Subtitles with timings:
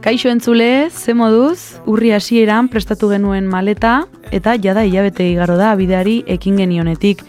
[0.00, 6.22] Kaixo entzule, ze moduz, urri hasieran prestatu genuen maleta eta jada hilabete igaro da bideari
[6.26, 7.20] ekin genionetik.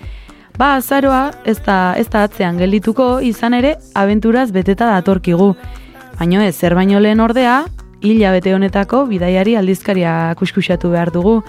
[0.56, 5.50] Ba, azaroa ez da, ez da atzean geldituko izan ere abenturaz beteta datorkigu.
[6.16, 7.66] Baino ez, zer baino lehen ordea,
[8.00, 11.42] hilabete honetako bidaiari aldizkaria kuskusatu behar dugu.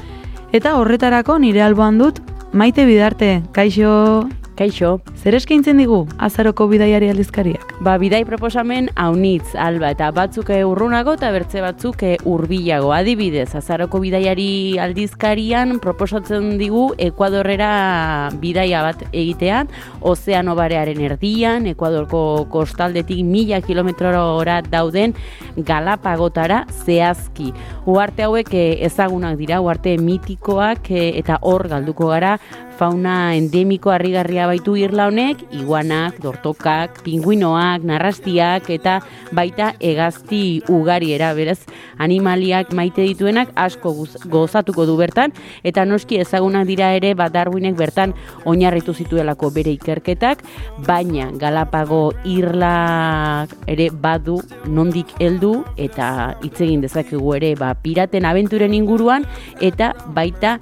[0.50, 2.18] Eta horretarako nire alboan dut,
[2.52, 7.72] maite bidarte, kaixo, Kaixo, zer eskaintzen digu azaroko bidaiari aldizkariak?
[7.82, 12.92] ba, bidai proposamen haunitz, alba, eta batzuk eh, urrunago eta bertze batzuk eh, hurbilago.
[12.94, 23.24] Adibidez, azaroko bidaiari aldizkarian proposatzen digu Ekuadorrera bidaia bat egitean, ozeano barearen erdian, Ekuadorko kostaldetik
[23.26, 25.16] mila kilometrora dauden
[25.56, 27.50] Galapagotara zehazki.
[27.90, 32.36] Uarte hauek eh, ezagunak dira, uarte mitikoak eta hor galduko gara
[32.82, 38.96] fauna endemiko harrigarria baitu irla honek, iguanak, dortokak, pinguinoak, narrastiak eta
[39.30, 41.60] baita hegazti ugariera, beraz
[42.02, 45.30] animaliak maite dituenak asko guz- gozatuko du bertan
[45.62, 48.16] eta noski ezagunak dira ere bat Darwinek bertan
[48.50, 50.42] oinarritu zituelako bere ikerketak,
[50.82, 58.74] baina Galapago irla ere badu nondik heldu eta hitz egin dezakegu ere ba, piraten abenturen
[58.74, 59.22] inguruan
[59.60, 60.58] eta baita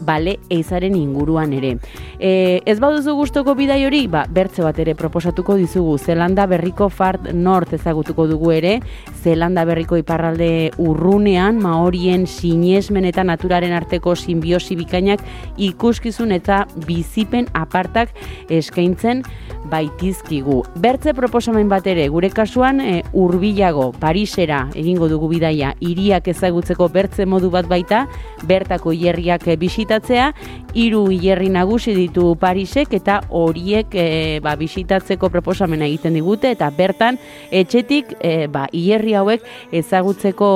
[0.00, 1.76] bale eizaren inguruan ere.
[2.18, 5.96] E, ez baduzu gustoko bidai hori, ba, bertze bat ere proposatuko dizugu.
[5.98, 8.78] Zelanda berriko Fart North ezagutuko dugu ere,
[9.22, 15.22] Zelanda berriko iparralde urrunean, maorien sinesmen eta naturaren arteko simbiosi bikainak
[15.56, 18.14] ikuskizun eta bizipen apartak
[18.48, 19.22] eskaintzen
[19.70, 20.62] baitizkigu.
[20.80, 27.26] Bertze proposamen bat ere, gure kasuan e, urbilago, Parisera egingo dugu bidaia, hiriak ezagutzeko bertze
[27.26, 28.04] modu bat baita,
[28.48, 30.32] bertako hierriak e, bisitatzea,
[30.74, 37.18] hiru hilerri nagusi ditu Parisek eta horiek e, ba, bisitatzeko proposamena egiten digute eta bertan
[37.52, 40.48] etxetik e, ba, hilerri hauek ezagutzeko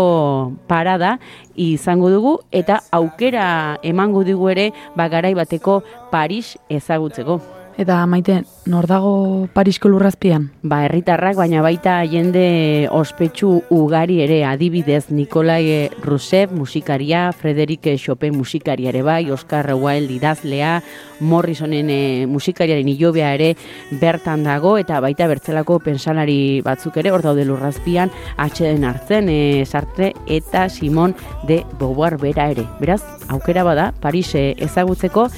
[0.66, 1.18] parada
[1.54, 7.57] izango dugu eta aukera emango dugu ere ba, garai bateko Paris ezagutzeko.
[7.78, 10.48] Eta maite, nor dago Parisko lurrazpian?
[10.66, 18.90] Ba, herritarrak, baina baita jende ospetsu ugari ere, adibidez Nikolai Rusev musikaria, Frederik Chopin musikaria
[18.90, 20.80] ere bai, Oscar Wilde idazlea,
[21.20, 23.52] Morrisonen e, musikariaren ilobea ere
[24.00, 28.10] bertan dago, eta baita bertzelako pensalari batzuk ere, hor daude lurrazpian,
[28.42, 31.14] atxeden hartzen, e, Sartre eta Simon
[31.46, 32.66] de Beauvoir bera ere.
[32.82, 35.28] Beraz, aukera bada, Paris eh, ezagutzeko,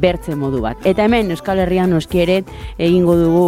[0.00, 0.80] bertze modu bat.
[0.88, 2.38] Eta hemen Euskal Herrian noski ere
[2.78, 3.46] egingo dugu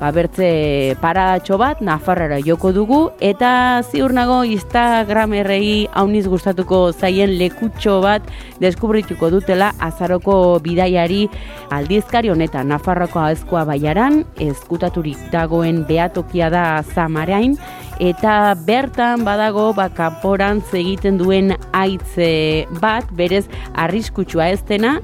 [0.00, 8.00] ba, bertze paratxo bat, Nafarrara joko dugu, eta ziur nago Instagramerrei hauniz gustatuko zaien lekutxo
[8.04, 8.26] bat
[8.60, 11.26] deskubrituko dutela azaroko bidaiari
[11.74, 17.56] aldizkari honetan Nafarroko aezkoa baiaran, ezkutaturik dagoen behatokia da Zamarain,
[18.00, 24.96] eta bertan badago ba, kanporantz egiten duen aitze bat, berez arriskutsua ez dena,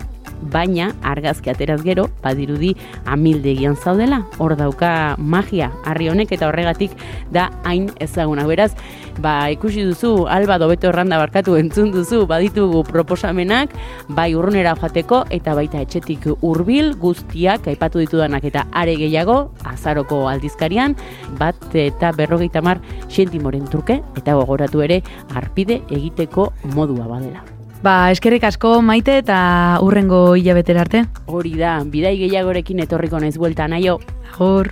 [0.50, 2.74] baina argazki ateraz gero badirudi
[3.06, 4.22] amildegian zaudela.
[4.38, 6.96] Hor dauka magia harri honek eta horregatik
[7.32, 8.46] da hain ezaguna.
[8.46, 8.72] Beraz,
[9.20, 13.74] ba, ikusi duzu, alba dobeto erranda barkatu entzun duzu, baditugu proposamenak,
[14.08, 20.96] bai urrunera joateko eta baita etxetik hurbil guztiak aipatu ditudanak eta are gehiago azaroko aldizkarian,
[21.38, 25.02] bat eta berrogeita mar sentimoren truke eta gogoratu ere
[25.34, 27.51] arpide egiteko modua badela.
[27.82, 29.36] Ba, eskerrik asko maite eta
[29.82, 31.02] urrengo hilabetera arte.
[31.26, 33.98] Hori da, bidai gehiagorekin etorriko naiz buelta naio.
[34.30, 34.70] Agur.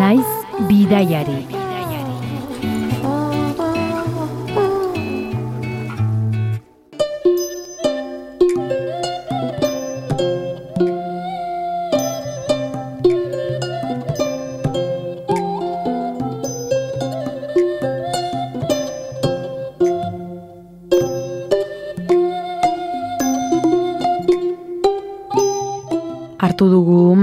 [0.00, 0.24] Naiz
[0.64, 1.59] bidaiari.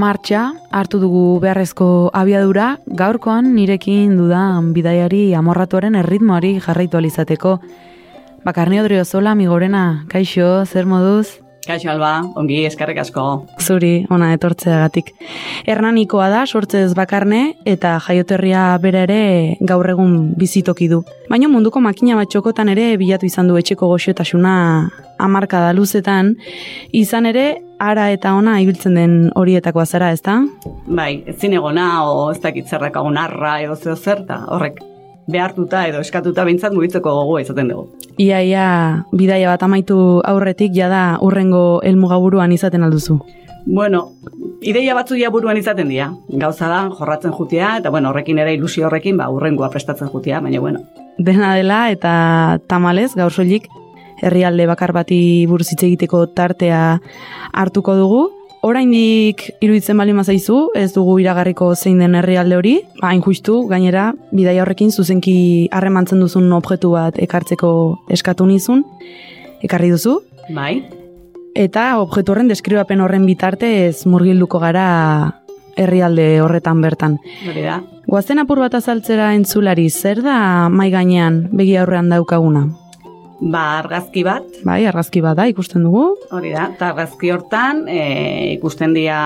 [0.07, 2.67] Martxa, hartu dugu beharrezko abiadura,
[2.99, 7.57] gaurkoan nirekin dudan bidaiari amorratuaren erritmoari jarraitu alizateko.
[8.47, 9.83] Bakarni odrio zola, migorena,
[10.13, 11.46] kaixo, zer moduz?
[11.67, 13.23] Kaixo alba, ongi eskarrik asko.
[13.59, 15.11] Zuri, ona etortzeagatik.
[15.67, 19.19] Hernanikoa da, sortzez bakarne, eta jaioterria bere ere
[19.67, 21.01] gaur egun bizitoki du.
[21.27, 24.55] Baina munduko makina bat txokotan ere bilatu izan du etxeko goxotasuna
[25.19, 26.35] amarka da luzetan,
[26.95, 27.47] izan ere,
[27.83, 30.39] ara eta ona ibiltzen den horietakoa zara, ezta?
[30.87, 34.79] Bai, ez zinegona, o ez dakit zerrakagun arra edo zerta, horrek
[35.27, 37.89] behartuta edo eskatuta bintzat mugitzeko gogoa izaten dugu.
[38.17, 38.67] Ia, ia,
[39.11, 43.19] bidaia bat amaitu aurretik, jada urrengo elmugaburuan izaten alduzu.
[43.67, 44.13] Bueno,
[44.63, 46.13] ideia batzu ja buruan izaten dira.
[46.29, 50.61] Gauza da, jorratzen jutia, eta bueno, horrekin ere ilusio horrekin, ba, urrengoa prestatzen jutia, baina
[50.63, 50.85] bueno.
[51.17, 52.13] Dena dela, eta
[52.71, 53.67] tamalez, gaur soilik,
[54.21, 55.19] herrialde bakar bati
[55.49, 57.01] buruz hitz egiteko tartea
[57.51, 58.23] hartuko dugu.
[58.67, 64.09] Oraindik iruditzen bali mazaizu, ez dugu iragarriko zein den herrialde hori, ba, hain justu, gainera,
[64.35, 65.35] bidaia horrekin zuzenki
[65.71, 67.69] harremantzen duzun objektu bat ekartzeko
[68.11, 68.83] eskatu nizun,
[69.63, 70.17] ekarri duzu,
[70.55, 70.81] Bai,
[71.55, 74.87] eta objektu horren deskribapen horren bitartez murgilduko gara
[75.79, 77.15] herrialde horretan bertan.
[77.47, 77.79] hori da.
[78.07, 82.65] Guazen apur bat azaltzera entzulari, zer da mai gainean begi aurrean daukaguna?
[83.39, 86.15] Ba, argazki bat, Bai, argazki bat da, ikusten dugu.
[86.33, 87.99] hori da, eta argazki hortan e,
[88.55, 89.19] ikusten dira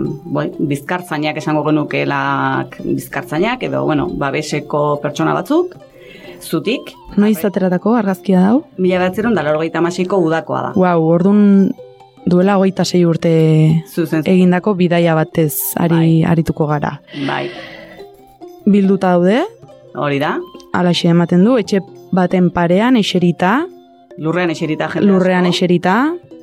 [0.00, 5.76] boi, bizkartzainak esango genukeelak bizkartzainak, edo, bueno, babeseko pertsona batzuk,
[6.40, 8.62] zutik, Noiz ateratako argazkia dau?
[8.78, 10.72] mila batzerun da laurogeita hamasiko udakoa da.
[10.78, 11.70] Wow, ordun
[12.24, 13.32] duela hogeita sei urte
[13.92, 17.00] Zuzen, egindako bidaia batez ari arituko gara.
[17.26, 17.50] bai,
[18.64, 19.42] Bilduta daude,
[19.96, 20.38] hori da,
[20.72, 21.80] alaxe ematen du, etxe
[22.12, 23.66] baten parean eserita,
[24.18, 25.56] lurrean eserita jende lurrean asko.
[25.56, 25.98] eserita,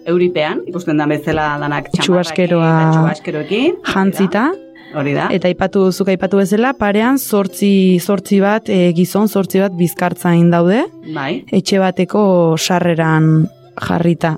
[0.06, 3.80] Euripean, ikusten da bezala danak eta txubaskeroekin.
[3.90, 4.52] jantzita,
[4.96, 9.74] Hori da, eta aipatu zuk aipatu bezala, parean zortzi, zortzi bat e, gizon, zortzi bat
[9.76, 10.86] bizkartzain daude,
[11.16, 12.24] bai, etxe bateko
[12.56, 13.50] sarreran
[13.82, 14.38] jarrita.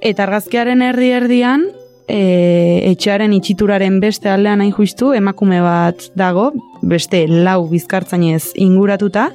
[0.00, 1.66] Eta argazkiaren erdi erdian,
[2.08, 2.22] e,
[2.92, 9.28] etxearen itxituraren beste aldean hain justu, emakume bat dago, beste lau bizkartzainez inguratuta,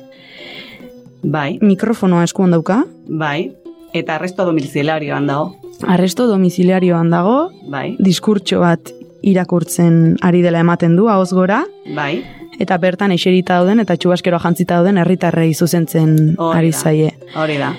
[1.32, 3.52] bai, mikrofonoa eskuan dauka, bai,
[3.98, 5.52] eta arresto domiciliarioan dago,
[5.88, 7.38] arresto domiciliarioan dago,
[7.72, 8.94] bai, diskurtso bat
[9.28, 11.64] irakurtzen ari dela ematen du, ahoz gora,
[11.96, 12.24] bai,
[12.60, 17.14] eta bertan eserita dauden eta txubaskeroa jantzita dauden herritarrei zuzentzen Hori ari zaie.
[17.36, 17.74] hori da,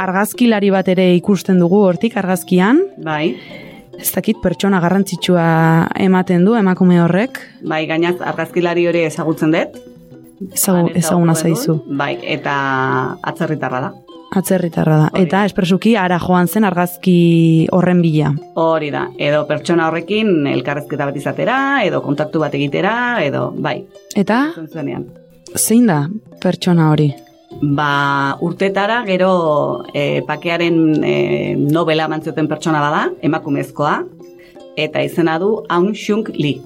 [0.00, 3.36] Argazkilari bat ere ikusten dugu hortik argazkian, bai,
[4.00, 5.44] ez dakit pertsona garrantzitsua
[6.00, 9.80] ematen du emakume horrek, bai, gainaz argazkilari hori ezagutzen dut.
[10.52, 12.54] Ezagu, Han ezaguna zaizu, Bai, eta
[13.22, 13.92] atzerritarra da.
[14.36, 15.08] atzerritarra da.
[15.12, 15.22] Hori.
[15.26, 18.32] Eta espresuki ara joan zen argazki horren bila.
[18.54, 23.84] Hori da, edo pertsona horrekin elkarrezketa bat izatera, edo kontaktu bat egitera, edo, bai,
[24.16, 25.06] Eta zuzenean.
[25.56, 26.08] zein da
[26.40, 27.12] pertsona hori?
[27.60, 34.04] Ba, urtetara gero e, pakearen e, novela mantzioten pertsona bada, emakumezkoa,
[34.76, 36.60] eta izena du Aung Shung Lee.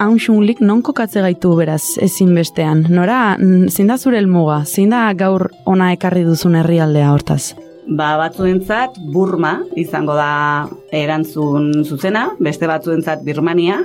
[0.00, 2.86] Haun xunglik non kokatze gaitu beraz ezinbestean?
[2.88, 3.36] Nora,
[3.68, 4.62] zein da zure helmuga?
[4.64, 7.52] Zein da gaur ona ekarri duzun herrialdea hortaz?
[7.84, 10.30] Ba, batzuentzat Burma izango da
[10.96, 13.82] erantzun zuzena, beste batzuentzat Birmania,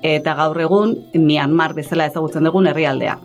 [0.00, 3.18] eta gaur egun Myanmar bezala ezagutzen dugun herrialdea.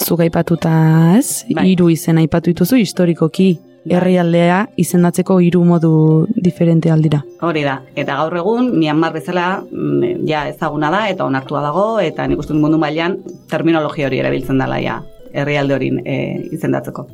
[0.00, 0.72] Zuk aipatuta,
[1.18, 1.44] ez?
[1.52, 1.66] Bai.
[1.74, 3.50] Hiru izen aipatu dituzu historikoki.
[3.90, 5.92] Herrialdea izendatzeko hiru modu
[6.34, 7.22] diferente aldira.
[7.42, 12.26] Hori da, eta gaur egun Myanmar bezala mm, ja ezaguna da eta onartua dago, eta
[12.26, 13.18] nik uste mundu mailan
[13.50, 15.00] terminologia hori erabiltzen dela ja
[15.32, 16.16] herrialde hori e,
[16.52, 17.06] izendatzeko.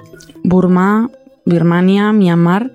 [0.45, 1.09] Burma,
[1.49, 2.67] Birmania, Myanmar,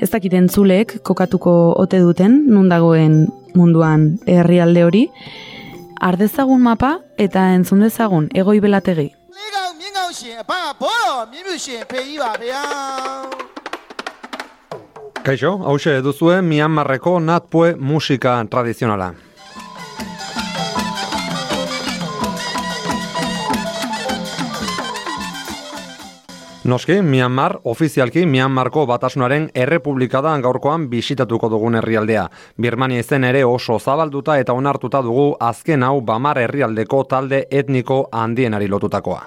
[0.00, 3.22] ez dakit entzulek kokatuko ote duten, nun dagoen
[3.54, 5.06] munduan herrialde hori.
[6.00, 9.10] Ardezagun mapa eta entzun dezagun egoi belategi.
[10.10, 12.62] င်းရှင်အဖန်ကဘောတော်မြင်းမြူရှင်ဖေးကြီးပါဗျာ
[15.26, 19.08] Kaixo, hau xe duzue Myanmarreko natpue musika tradizionala.
[26.64, 32.24] Noski, Myanmar, ofizialki Myanmarko batasunaren errepublikada gaurkoan bisitatuko dugun herrialdea.
[32.56, 38.68] Birmania izen ere oso zabalduta eta onartuta dugu azken hau bamar herrialdeko talde etniko handienari
[38.68, 39.22] lotutakoa.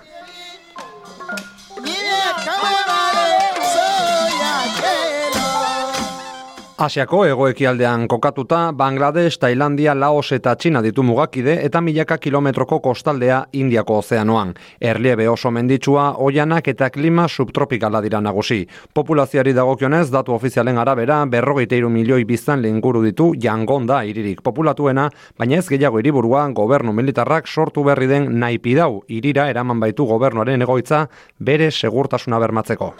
[6.84, 14.02] Asiako egoekialdean kokatuta, Bangladesh, Tailandia, Laos eta Txina ditu mugakide eta milaka kilometroko kostaldea Indiako
[14.02, 14.52] ozeanoan.
[14.82, 18.66] Erliebe oso menditsua, oianak eta klima subtropikala dira nagusi.
[18.94, 25.08] Populazioari dagokionez, datu ofizialen arabera, berrogeita iru milioi biztan inguru ditu jangonda iririk populatuena,
[25.40, 31.06] baina ez gehiago hiriburua gobernu militarrak sortu berri den naipidau irira eraman baitu gobernuaren egoitza
[31.40, 32.94] bere segurtasuna bermatzeko.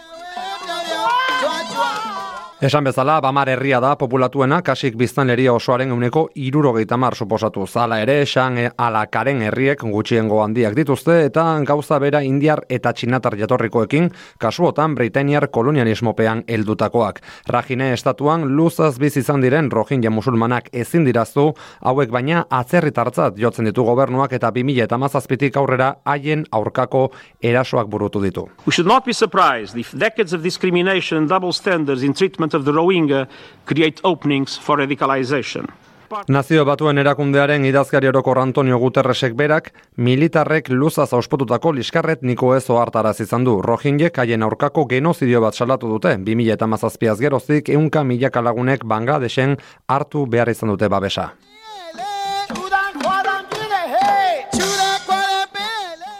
[2.64, 7.66] Esan bezala, Bamar herria da populatuena kasik biztanleria osoaren euneko irurogeita mar suposatu.
[7.68, 14.08] Zala ere, esan alakaren herriek gutxiengo handiak dituzte eta gauza bera indiar eta txinatar jatorrikoekin
[14.40, 17.20] kasuotan Britainiar kolonialismopean heldutakoak.
[17.52, 21.50] Rajine estatuan luzaz biz izan diren rohingya musulmanak ezin diraztu,
[21.82, 27.10] hauek baina atzerritartzat jotzen ditu gobernuak eta 2000 eta mazazpitik aurrera haien aurkako
[27.42, 28.48] erasoak burutu ditu.
[28.64, 32.64] We should not be surprised if decades of discrimination and double standards in treatment of
[32.64, 33.26] the Rohingya
[33.66, 35.68] create openings for radicalization.
[36.28, 43.16] Nazio batuen erakundearen idazkari orokor Antonio Guterresek berak, militarrek luzaz auspotutako liskarret niko ez ohartaraz
[43.24, 43.56] izan du.
[43.62, 46.14] Rohingyek haien aurkako genozidio bat salatu dute.
[46.28, 49.58] 2000 eta mazazpiaz geroztik, eunka milaka lagunek Bangladesen
[49.88, 51.32] hartu behar izan dute babesa.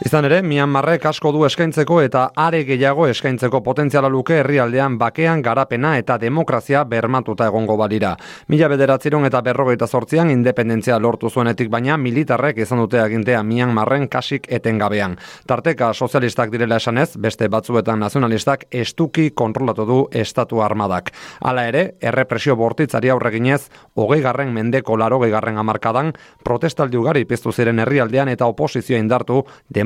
[0.04, 5.94] Izan ere, Myanmarrek asko du eskaintzeko eta are gehiago eskaintzeko potentziala luke herrialdean bakean garapena
[5.96, 8.10] eta demokrazia bermatuta egongo balira.
[8.52, 14.44] Mila bederatziron eta berrogeita sortzian independentzia lortu zuenetik baina militarrek izan dute agintea Myanmarren kasik
[14.52, 15.16] etengabean.
[15.48, 21.14] Tarteka sozialistak direla esanez, beste batzuetan nazionalistak estuki kontrolatu du estatu armadak.
[21.40, 26.12] Hala ere, errepresio bortitzari aurreginez, hogei garren mendeko laro garren amarkadan,
[26.44, 29.40] protestaldi ugari piztu ziren herrialdean eta oposizioa indartu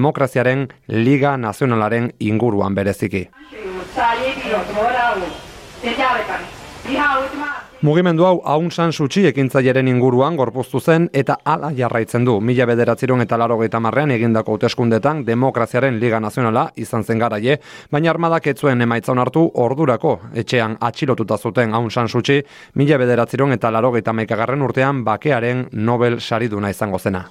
[0.09, 3.29] demokraziaren Liga Nazionalaren inguruan bereziki.
[7.81, 12.41] Mugimendu hau Aung San Suu Kyi ekintzaileren inguruan gorpuztu zen eta hala jarraitzen du.
[12.41, 17.61] Mila bederatziron eta laro marrean egindako hauteskundetan demokraziaren Liga Nazionala izan zen garaie,
[17.93, 22.43] baina armadak etzuen emaitza onartu ordurako etxean atxilotuta zuten Aung San Suu Kyi,
[22.75, 27.29] mila bederatziron eta laro urtean bakearen Nobel sariduna izango zena.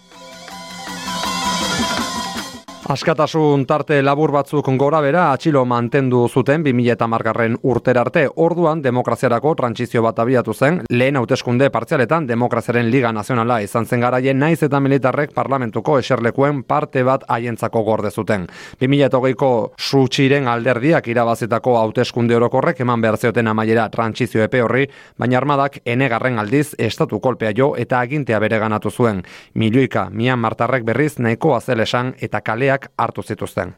[2.88, 8.80] Askatasun tarte labur batzuk gora bera atxilo mantendu zuten 2000 eta margarren urter arte orduan
[8.82, 14.64] demokraziarako trantsizio bat abiatu zen, lehen hauteskunde partzialetan demokraziaren Liga Nazionala izan zen garaien naiz
[14.64, 18.46] eta militarrek parlamentuko eserlekuen parte bat haientzako gorde zuten.
[18.80, 25.82] 2008ko sutxiren alderdiak irabazitako hauteskunde orokorrek eman behar zioten amaiera trantsizio epe horri, baina armadak
[25.84, 29.26] enegarren aldiz estatu kolpea jo eta agintea bere ganatu zuen.
[29.56, 33.76] Milioika, mian martarrek berriz nahiko azelesan eta kaleak hartu zituzten.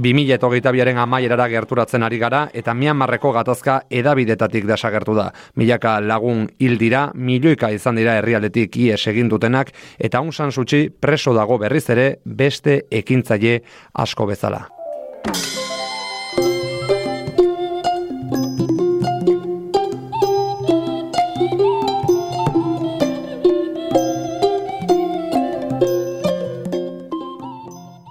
[0.00, 5.26] Bi mila eta hogeita biaren amaierara gerturatzen ari gara eta Myanmarreko gatazka edabidetatik desagertu da.
[5.60, 10.64] Milaka lagun hil dira, milioika izan dira herrialdetik ies egin dutenak eta Aung San Suu
[10.64, 13.58] Kyi preso dago berriz ere beste ekintzaile
[13.92, 14.79] asko bezala.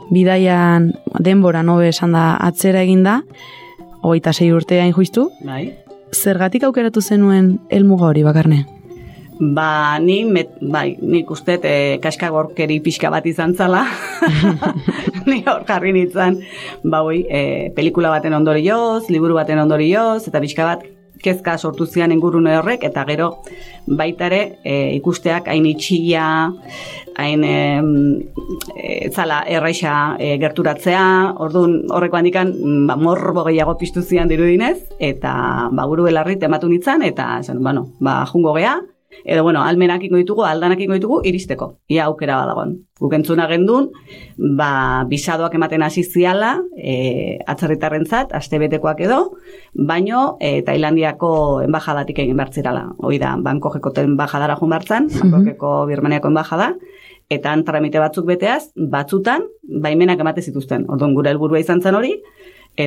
[0.10, 3.22] Bidaian denbora nobe esan da atzera eginda,
[4.02, 5.30] hogeita sei urte hain juistu.
[5.46, 5.70] Bai.
[6.16, 8.64] Zergatik aukeratu zenuen helmuga hori bakarne?
[9.40, 13.86] Ba, ni, met, bai, nik uste e, kaskagorkeri pixka bat izan zala.
[15.30, 16.42] ni hor jarri nintzen,
[16.84, 17.42] ba, oi, e,
[17.76, 20.84] pelikula baten ondorioz, liburu baten ondorioz, eta pixka bat
[21.24, 23.30] kezka sortu zian ingurune horrek, eta gero
[23.88, 26.26] baita ere e, ikusteak hain itxia,
[27.20, 27.56] hain e,
[28.76, 31.04] e, zala erraixa e, gerturatzea,
[31.46, 35.34] orduan horreko handikan mm, ba, morbo gehiago piztu zian dirudinez, eta
[35.72, 38.80] ba, buru belarri tematu nintzen, eta esan, bueno, ba, jungo gea,
[39.26, 41.80] edo bueno, almenak ingo ditugu, aldanak ingo ditugu, iristeko.
[41.90, 42.76] Ia aukera badagoen.
[43.00, 43.90] Guk entzuna gendun,
[44.60, 49.20] ba, bisadoak ematen hasi ziala, e, atzerritarrentzat, astebetekoak edo,
[49.74, 51.32] baino e, Tailandiako
[51.68, 52.90] embajadatik egin bertzirala.
[52.98, 56.74] Hoi da, Bangkokeko embajadara jun bertzan, Bangkokeko Birmaniako embajada,
[57.30, 60.88] eta han tramite batzuk beteaz, batzutan, baimenak emate zituzten.
[60.90, 62.16] Orduan, gure helburua izan zen hori,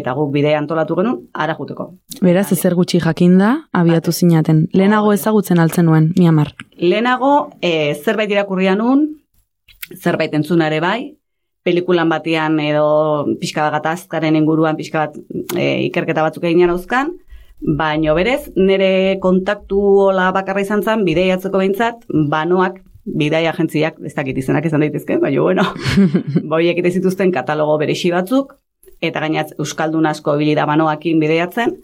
[0.01, 1.89] eta guk bidea antolatu genuen, ara juteko.
[2.25, 4.67] Beraz, ezer gutxi jakinda, abiatu zinaten.
[4.73, 6.53] Lehenago ezagutzen altzen nuen, Miamar.
[6.79, 9.09] Lehenago, e, zerbait irakurria nun,
[9.97, 11.17] zerbait entzunare bai,
[11.63, 12.87] pelikulan batean edo
[13.41, 15.19] pixka bat gatazkaren inguruan pixka bat
[15.57, 17.13] e, ikerketa batzuk egin arauzkan,
[17.63, 24.39] baino berez, nire kontaktu hola bakarra izan zen, bideiatzeko behintzat, banoak bidai agentziak, ez dakit
[24.39, 25.65] izenak izan daitezke, baina bueno,
[26.51, 28.57] boi egite zituzten katalogo berexi batzuk,
[29.03, 31.77] eta gainatz Euskaldun asko bilida banoakin bideiatzen,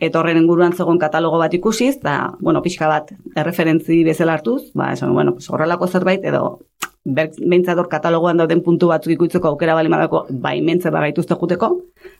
[0.00, 4.92] eta horren inguruan zegoen katalogo bat ikusiz, eta, bueno, pixka bat erreferentzi bezala hartuz, ba,
[4.94, 6.60] esan, bueno, pues, horrelako zerbait, edo
[7.04, 11.72] bentzador katalogoan dauden puntu batzuk ikutzeko aukera bali madako, bai mentze bagaituzte juteko,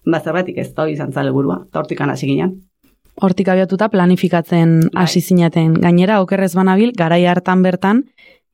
[0.07, 2.59] ba, zerbaitik ez da izan zale burua, eta hortik hasi ginen.
[3.21, 5.03] Hortik abiatuta planifikatzen Bai.
[5.03, 5.75] hasi zinaten.
[5.75, 8.05] Gainera, okerrez banabil, garai hartan bertan,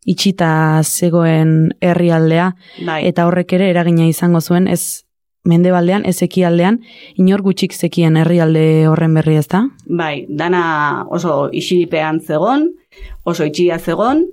[0.06, 2.54] itxita zegoen herrialdea,
[2.86, 3.06] Bai.
[3.06, 5.05] eta horrek ere eragina izango zuen, ez
[5.46, 6.80] mendebaldean, ez ekialdean,
[7.16, 9.64] inor gutxik zekien herrialde horren berri ez da?
[9.86, 12.68] Bai, dana oso isilipean zegon,
[13.24, 14.26] oso itxia zegon,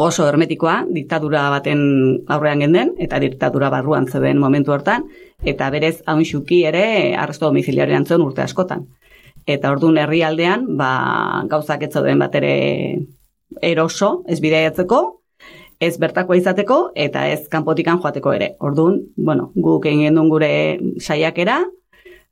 [0.00, 1.82] oso hermetikoa, diktadura baten
[2.28, 5.06] aurrean genden, eta diktadura barruan zeuden momentu hortan,
[5.44, 8.86] eta berez haunxuki ere arresto domiciliarian zen urte askotan.
[9.46, 12.54] Eta orduan herrialdean, ba, gauzak ez zeuden bat ere
[13.60, 15.19] eroso, ez bidaiatzeko,
[15.80, 18.54] ez bertakoa izateko, eta ez kanpotikan joateko ere.
[18.60, 20.50] Orduan, bueno, guk egin gendun gure
[21.00, 21.62] saiakera,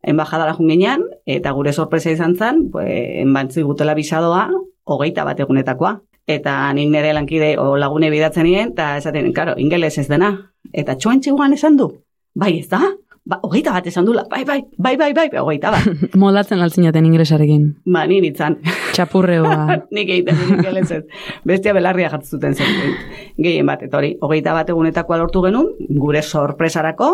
[0.02, 2.93] enbajadara junginean, eta gure sorpresa izan zen, pues,
[3.25, 4.49] enbantzi gutela bisadoa,
[4.85, 5.97] hogeita bat egunetakoa.
[6.28, 10.35] Eta nik nire lankide o lagune bidatzen nien, eta esaten, karo, ingeles ez dena.
[10.73, 11.88] Eta txoen txiguan esan du,
[12.37, 12.83] bai ez da?
[13.29, 16.05] Ba, hogeita bat esan dula, bai, bai, bai, bai, bai, hogeita bat.
[16.23, 17.67] Moldatzen altzinaten ingresarekin.
[17.85, 18.57] Ba, ni nintzen.
[18.97, 19.67] Txapurreoa.
[19.97, 21.03] Nik egiten dut ingeles ez.
[21.49, 22.95] Bestia belarria jartzen zuten zen.
[23.37, 27.11] Gehien bat, eta hori, hogeita bat egunetakoa lortu genuen, gure sorpresarako,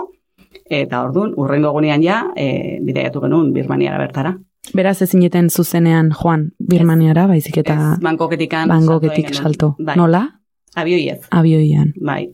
[0.70, 4.36] eta ordun urrengo egunean ja, e, bidaiatu genuen Birmaniara bertara.
[4.74, 9.74] Beraz ezineten zuzenean joan Birmaniara, baizik eta Ez, Bangkoketikan Bangoketik salto.
[9.82, 9.98] Bai.
[9.98, 10.22] Nola?
[10.78, 11.26] Abioiez.
[11.30, 11.92] Abioian.
[12.00, 12.28] Bai.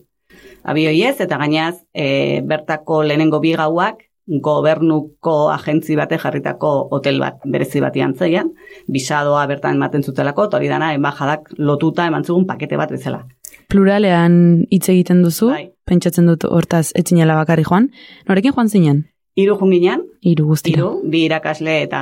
[0.63, 7.81] Abioiez, eta gainaz, e, bertako lehenengo bi gauak, gobernuko agentzi bate jarritako hotel bat berezi
[7.81, 8.51] batian zeian,
[8.87, 13.25] bisadoa bertan ematen zutelako, eta hori dana, enbajadak lotuta eman zugun pakete bat bezala.
[13.71, 15.69] Pluralean hitz egiten duzu, Bai.
[15.87, 17.89] pentsatzen dut hortaz etzinela bakarri joan.
[18.29, 19.05] Norekin joan zinen?
[19.39, 20.75] Hiru junginean, Hiru guztira.
[20.81, 22.01] hiru, bi irakasle eta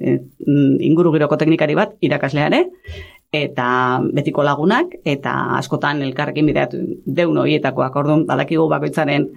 [0.00, 2.66] e, mm, inguru giroko teknikari bat irakasleare,
[3.32, 9.28] eta betiko lagunak, eta askotan elkarrekin bideatu deun horietakoak, orduan, badakigu bakoitzaren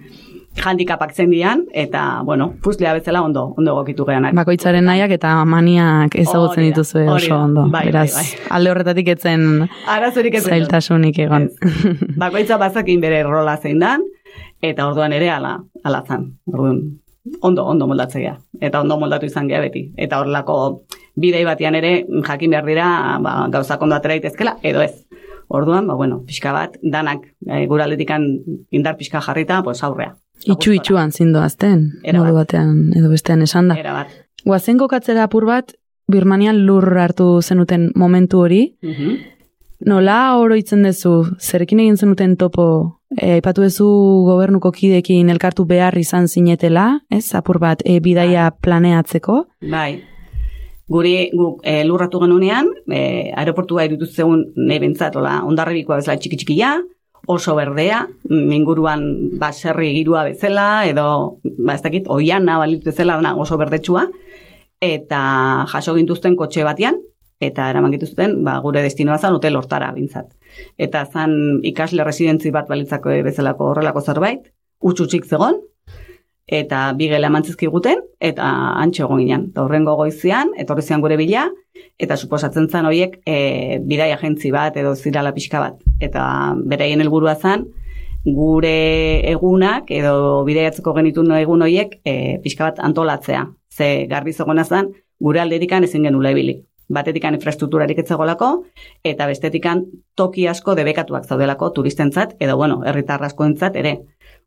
[0.64, 4.34] handikapak zendian, eta, bueno, puzlea bezala ondo, ondo gokitu geanak.
[4.36, 7.66] Bakoitzaren nahiak eta maniak ezagutzen dituzue oso ondo.
[7.68, 8.26] Bai, bai, Beraz, bai.
[8.50, 11.48] alde horretatik etzen Arazorik ez zailtasunik egon.
[12.20, 14.04] Bakoitza bazakin bere rola zein dan,
[14.62, 16.28] eta orduan ere ala, ala zan.
[16.52, 16.82] Orduan,
[17.40, 18.36] ondo, ondo moldatzea.
[18.60, 19.86] Eta ondo moldatu izan gea beti.
[19.96, 20.58] Eta horrelako
[21.16, 25.04] bidei batian ere jakin behar dira ba, gauzak ondo atera daitezkela, edo ez.
[25.48, 28.24] Orduan, ba, bueno, pixka bat, danak e, gure aldetikan
[28.70, 30.14] indar pixka jarrita, pues aurrea.
[30.46, 32.46] Itxu itxuan zindoazten, modu bat.
[32.46, 33.76] batean edo bestean esan da.
[33.78, 34.08] Era bat.
[34.44, 35.74] Guazen kokatzera apur bat,
[36.08, 39.18] Birmanian lur hartu zenuten momentu hori, Mhm.
[39.86, 43.86] nola oroitzen duzu, zerekin egin zenuten topo, e, aipatu duzu
[44.26, 50.02] gobernuko kidekin elkartu behar izan zinetela, ez, apur bat, e, bidaia planeatzeko, Bai.
[50.90, 56.40] Guri guk e, lurratu genunean, e, aeroportua irutu zeun nahi bentsat, ola, ondarribikoa bezala txiki
[56.40, 56.72] txikia,
[57.30, 59.04] oso berdea, mm, inguruan
[59.38, 64.08] baserri girua bezala, edo, ba, ez dakit, oiana balitu bezala, dana oso berdetsua,
[64.82, 65.22] eta
[65.70, 66.98] jaso gintuzten kotxe batean,
[67.42, 70.30] eta eraman gituzten, ba, gure destinoa zen hotel hortara bintzat.
[70.78, 74.50] Eta zan ikasle residentzi bat balitzako bezalako horrelako zerbait,
[74.82, 75.60] utxutxik zegon,
[76.46, 78.46] eta bi gela eman zizkiguten, eta
[78.82, 79.44] antxo egon ginen.
[79.56, 81.48] Horrengo goizian, etorri zian gure bila,
[81.98, 85.78] eta suposatzen zen horiek e, bidai agentzi bat edo zirala pixka bat.
[86.00, 86.24] Eta
[86.68, 87.66] beraien helburua zen,
[88.24, 88.74] gure
[89.30, 93.46] egunak edo bidaiatzeko genitun egun horiek e, pixka bat antolatzea.
[93.72, 96.60] Ze garbi zegona zen, gure alderikan ezin genula ibili.
[96.92, 98.48] Batetikan infrastrukturarik ez zegoelako,
[99.06, 99.86] eta bestetikan
[100.18, 103.94] toki asko debekatuak zaudelako turistentzat, edo bueno, herritar askoentzat ere.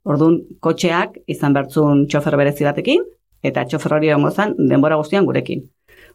[0.06, 3.02] Orduan, kotxeak izan bertzun txofer berezi batekin,
[3.46, 5.66] eta txofer hori zen denbora guztian gurekin.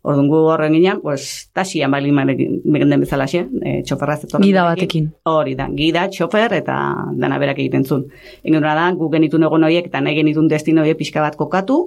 [0.02, 5.10] Orduan gu horren ginen, pues, tasian bali den bezala xe, e, txoferra zetorren gida batekin.
[5.28, 6.76] Hori da, gida, txofer eta
[7.12, 8.06] dana berak egiten zuen.
[8.42, 11.80] Inguruna da, gu genitun egon horiek eta nahi genitun destino horiek pixka bat kokatu,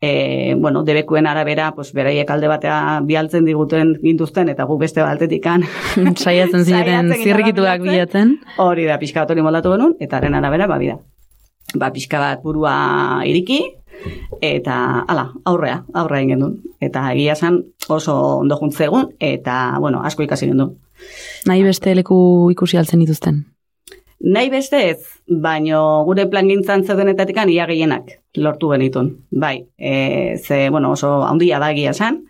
[0.00, 5.62] e, bueno, debekuen arabera, pues, beraiek alde batea bialtzen diguten gintuzten, eta gu beste baltetikan
[6.24, 8.38] Saiatzen zineten Saiatzen zirrikituak bilatzen.
[8.58, 10.98] Hori da, pixka bat hori moldatu genuen, eta haren arabera, ba, bida.
[11.74, 13.60] Ba, pixka bat burua iriki,
[14.40, 16.56] eta, ala, aurrea, aurrea egin genuen.
[16.80, 20.74] Eta egia esan oso ondo juntzegun, eta, bueno, asko ikasi genuen.
[21.46, 23.44] Nahi beste leku ikusi altzen dituzten.
[24.20, 29.24] Nahi beste ez, baino gure plan gintzan zeudenetatik ia gehienak lortu genitun.
[29.30, 32.24] Bai, e, ze, bueno, oso handia da egia esan,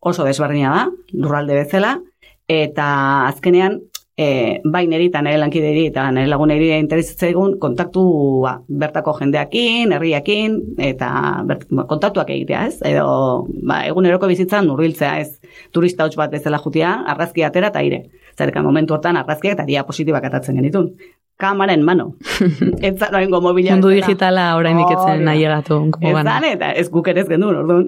[0.00, 2.00] oso desberdina da, lurralde bezala,
[2.48, 3.80] eta azkenean,
[4.18, 10.56] e, bai niri eta nire lankideri eta nire laguneri interesatzaigun kontaktua bertako jendeakin, herriakin,
[10.90, 11.10] eta
[11.46, 12.80] bert, ba, kontaktuak egitea, ez?
[12.90, 15.60] Edo, ba, eguneroko bizitzan urbiltzea, ez?
[15.74, 18.02] Turista hots bat bezala jutia, argazki atera eta aire.
[18.38, 20.90] Zerka momentu hortan argazkiak eta diapositibak atatzen genitun.
[21.38, 22.16] Kamara en mano.
[22.82, 25.78] ez zan oengo mobila Mundu digitala orain iketzen nahi egatu.
[26.02, 27.86] Ez zan, eta ez guk ere ez gendun, orduan.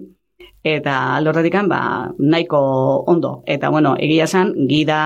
[0.62, 0.95] Eta
[1.27, 1.81] horretikan, ba,
[2.21, 2.61] nahiko
[3.11, 3.40] ondo.
[3.49, 5.01] Eta, bueno, egia esan, gida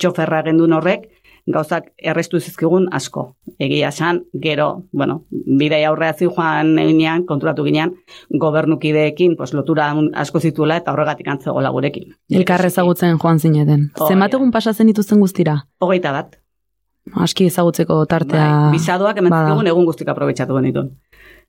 [0.00, 1.08] txoferra gendun horrek,
[1.50, 3.24] gauzak errestu zizkigun asko.
[3.58, 7.94] Egia esan, gero, bueno, bidei aurrea joan eginean, konturatu ginean,
[8.44, 12.14] gobernukideekin, pues, lotura asko zituela eta horregatik antzegoela gurekin.
[12.30, 13.90] Elkar ezagutzen joan zineten.
[13.98, 15.56] Hori Zenbat egun pasatzen dituzten guztira?
[15.80, 16.36] Hogeita bat.
[17.16, 18.70] Aski ezagutzeko tartea...
[18.70, 18.78] Bai,
[19.28, 19.46] bada.
[19.46, 20.92] zizkigun egun guztik aprobetsatu genitun.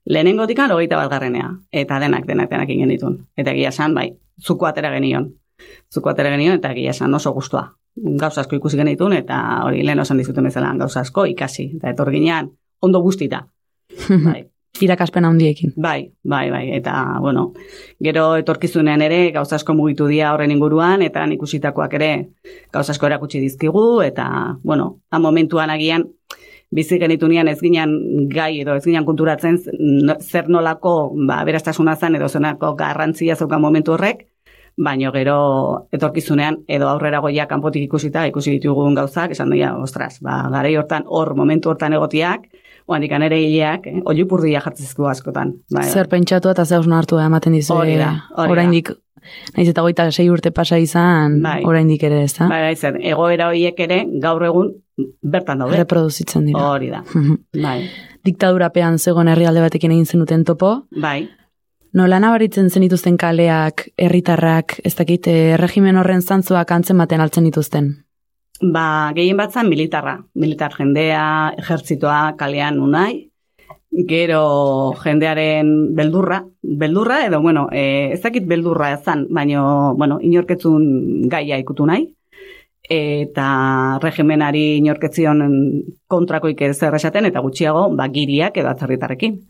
[0.08, 1.52] Lehenengo dikan, hogeita bat garrenea.
[1.70, 3.20] Eta denak, denak, denak ingen ditun.
[3.36, 4.08] Eta egia esan, bai,
[4.40, 5.30] zuko atera genion.
[5.92, 7.68] Zuko atera genion, eta egia esan oso gustua.
[7.96, 11.72] Gauza asko ikusi genitun, eta hori lehen osan dizuten bezala gauza asko ikasi.
[11.76, 12.50] Eta etor ginean,
[12.80, 13.44] ondo guztita.
[14.24, 14.46] Bai,
[14.80, 15.72] Irakaspen handiekin.
[15.76, 16.62] bai, bai, bai.
[16.74, 17.52] Eta, bueno,
[18.02, 22.10] gero etorkizunean ere gauza asko mugitu dira horren inguruan, eta ikusitakoak ere
[22.72, 26.08] gauza asko erakutsi dizkigu, eta, bueno, ha momentuan agian,
[26.72, 32.28] bizi genitunean ez ginen gai edo ez ginen konturatzen zer nolako ba, beraztasuna zen edo
[32.28, 34.26] zenako garrantzia zeukan momentu horrek,
[34.76, 35.36] baino gero
[35.92, 41.04] etorkizunean edo aurrera goia kanpotik ikusita ikusi ditugun gauzak, esan dira, ostras, ba, garei hortan
[41.06, 42.48] hor momentu hortan egotiak,
[42.86, 45.54] oandik ere hileak, eh, oilupurdia jartzezko askotan.
[45.72, 47.74] Bai, Zer pentsatu eta zer hartu ematen dizu.
[47.74, 48.52] Hori da, hori da.
[48.52, 48.90] Oraindik,
[49.56, 51.62] naiz eta goita sei urte pasa izan, Bai.
[51.64, 52.48] oraindik ere, ez da?
[52.48, 54.72] Bai, bai, zer, egoera horiek ere gaur egun
[55.22, 55.76] bertan daude.
[55.76, 56.64] Reproduzitzen dira.
[56.72, 57.04] Hori da.
[57.66, 57.88] Bai,
[58.22, 61.28] Diktadurapean zegoen herrialde batekin egin zenuten topo, bai.
[61.92, 67.92] Nola nabaritzen zenituzten kaleak, herritarrak, ez dakit, eh, regimen horren zantzuak antzematen altzen dituzten.
[68.62, 70.18] Ba, gehien bat zen militarra.
[70.34, 73.32] Militar jendea, ejertzitoa kalean unai,
[74.08, 81.58] gero jendearen beldurra, beldurra edo, bueno, e, ez dakit beldurra ezan, baino, bueno, inorketzun gaia
[81.58, 82.06] ikutu nahi,
[82.88, 85.42] eta regimenari inorketzion
[86.08, 89.40] kontrakoik ez esaten, eta gutxiago, ba, giriak edo atzerritarrekin.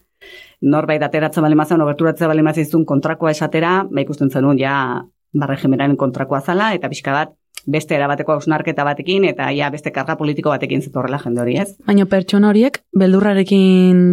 [0.63, 4.75] Norbait ateratzen bali mazan, oberturatzen bali mazizun kontrakoa esatera, ba ikusten zenun, ja,
[5.35, 7.33] ba, regimenaren kontrakoa zala, eta pixka bat,
[7.67, 11.73] beste erabateko hausnarketa batekin, eta ja, beste karga politiko batekin zetorrela jende hori, ez?
[11.87, 14.05] Baina pertsona horiek, beldurrarekin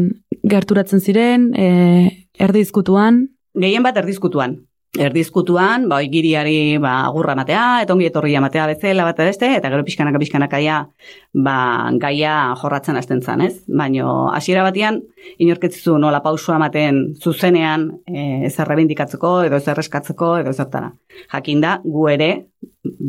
[0.49, 3.27] gerturatzen ziren, e, erdizkutuan,
[3.59, 4.59] Gehien bat erdizkutuan.
[4.97, 9.83] Erdizkutuan, ba, giriari ba, agurra matea, eta ongi etorria matea bezala bat beste, eta gero
[9.85, 10.79] pixkanaka pixkanaka ja,
[11.45, 11.57] ba,
[12.01, 13.61] gaia jorratzen hasten zan, ez?
[13.69, 14.97] Baino, hasiera batean,
[15.37, 20.89] inorketzizu nola pausua ematen zuzenean e, ez errebindikatzeko, edo ez erreskatzeko, edo zertara.
[21.35, 22.31] Jakinda, gu ere,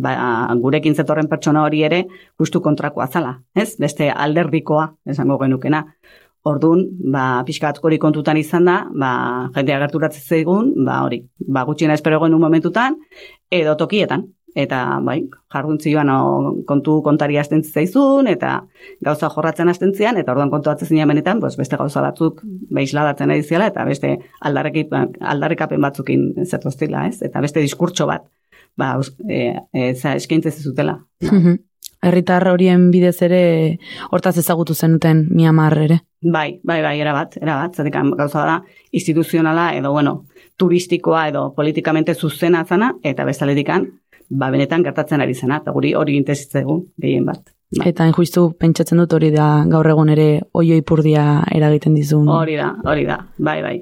[0.04, 0.12] ba,
[0.60, 2.04] gurekin zetorren pertsona hori ere,
[2.36, 3.70] justu kontrakoa zala, ez?
[3.80, 5.86] Beste alderdikoa, esango genukena.
[6.48, 9.12] Ordun, ba, pixka bat hori kontutan izan da, ba,
[9.57, 12.96] jendea gerturatzen zaigun, ba, hori, ba, gutxiena espero genuen momentutan,
[13.53, 14.24] edo tokietan.
[14.59, 15.20] Eta, bai,
[15.53, 16.22] jarguntzioan o,
[16.66, 18.57] kontu kontari hasten zaizun, eta
[19.05, 22.40] gauza jorratzen hasten zian, eta orduan kontuatzen zinean benetan, pues, beste gauza batzuk
[22.74, 27.20] beisladatzen ari ziala, eta beste aldarrikapen batzukin zetoztila, ez?
[27.22, 28.26] Eta beste diskurtso bat,
[28.81, 28.94] ba,
[29.29, 31.03] e, e, eskaintzen zizutela.
[32.02, 33.42] Herritar horien bidez ere
[34.10, 36.00] hortaz ezagutu zenuten Myanmar ere.
[36.20, 38.58] Bai, bai, bai, erabat, erabat, zatik gauza da
[38.92, 43.86] instituzionala edo, bueno, turistikoa edo politikamente zuzena zana, eta bestaletikan,
[44.28, 47.40] ba, benetan gertatzen ari zena, eta guri hori intesitzegu, gehien bat.
[47.78, 47.86] Bai.
[47.92, 52.28] Eta injustu pentsatzen dut hori da gaur egun ere oio ipurdia eragiten dizun.
[52.28, 53.76] Hori da, hori da, bai, bai.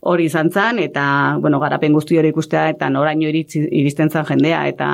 [0.00, 4.66] Hori izan zan, eta, bueno, garapen guzti hori ikustea, eta noraino iritsi, iristen zan jendea,
[4.68, 4.90] eta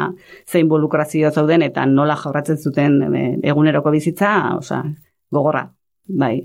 [0.48, 4.82] zein involukrazio zauden, eta nola jorratzen zuten e, eguneroko bizitza, osea,
[5.30, 5.66] gogorra,
[6.08, 6.36] bai,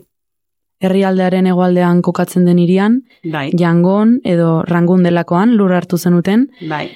[0.81, 6.87] Herrialdearen hegoaldean kokatzen den irian, bai, jangon edo rangun delakoan lur hartu zenuten, bai,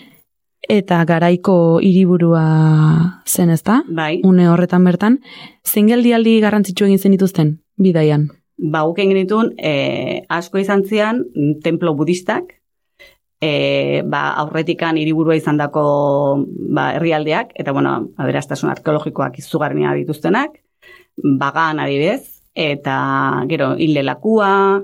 [0.70, 2.46] eta garaiko hiriburua
[3.28, 3.84] zen ezta?
[3.88, 4.22] bai.
[4.24, 5.20] Une horretan bertan,
[5.66, 8.30] zein geldialdi garrantzitsu egin zenituzten, bidaian?
[8.58, 11.24] Ba, guk egin ditun, e, asko izan zian,
[11.64, 12.56] templo budistak,
[13.42, 15.84] e, ba, aurretikan hiriburua izan dako
[16.76, 20.62] ba, herrialdeak, eta, bueno, aberastasun arkeologikoak izugarria dituztenak,
[21.16, 22.98] bagan adibidez, eta,
[23.50, 24.82] gero, hile lakua,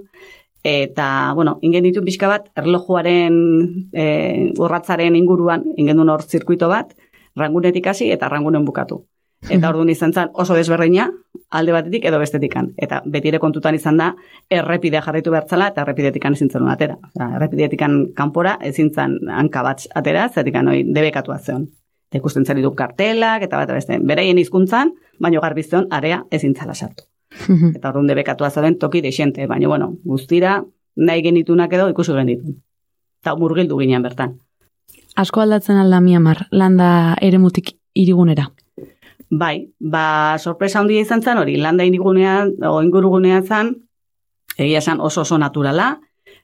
[0.64, 3.40] eta, bueno, ingen ditu pixka bat, erlojuaren
[3.94, 6.94] e, urratzaren inguruan, ingen duen hor zirkuito bat,
[7.36, 9.06] rangunetik hasi eta rangunen bukatu.
[9.50, 11.08] Eta orduan izan zen oso desberdina,
[11.50, 12.72] alde batetik edo bestetikan.
[12.78, 14.12] Eta beti ere kontutan izan da,
[14.50, 16.98] errepidea jarraitu behartzala eta errepidetikan ezin zen atera.
[17.10, 21.68] Osea, errepidetikan kanpora ezin zen hanka bat atera, zetikan hori debekatua zeon.
[22.12, 23.98] Eta ikusten zen ditu kartelak eta bat beste.
[24.04, 27.08] Beraien hizkuntzan, baino garbizion area ezin zala sartu.
[27.76, 30.58] Eta orduan debekatua zeuden toki deixente, baina bueno, guztira
[30.96, 32.58] nahi genitunak edo ikusi genitun.
[33.24, 34.36] Eta murgildu ginen bertan.
[35.16, 38.50] Asko aldatzen alda Myanmar, landa eremutik irigunera.
[39.32, 43.70] Bai, ba, sorpresa handia izan zen hori, landa inigunean, o ingurugunean zen,
[44.58, 46.02] egia esan oso oso naturala,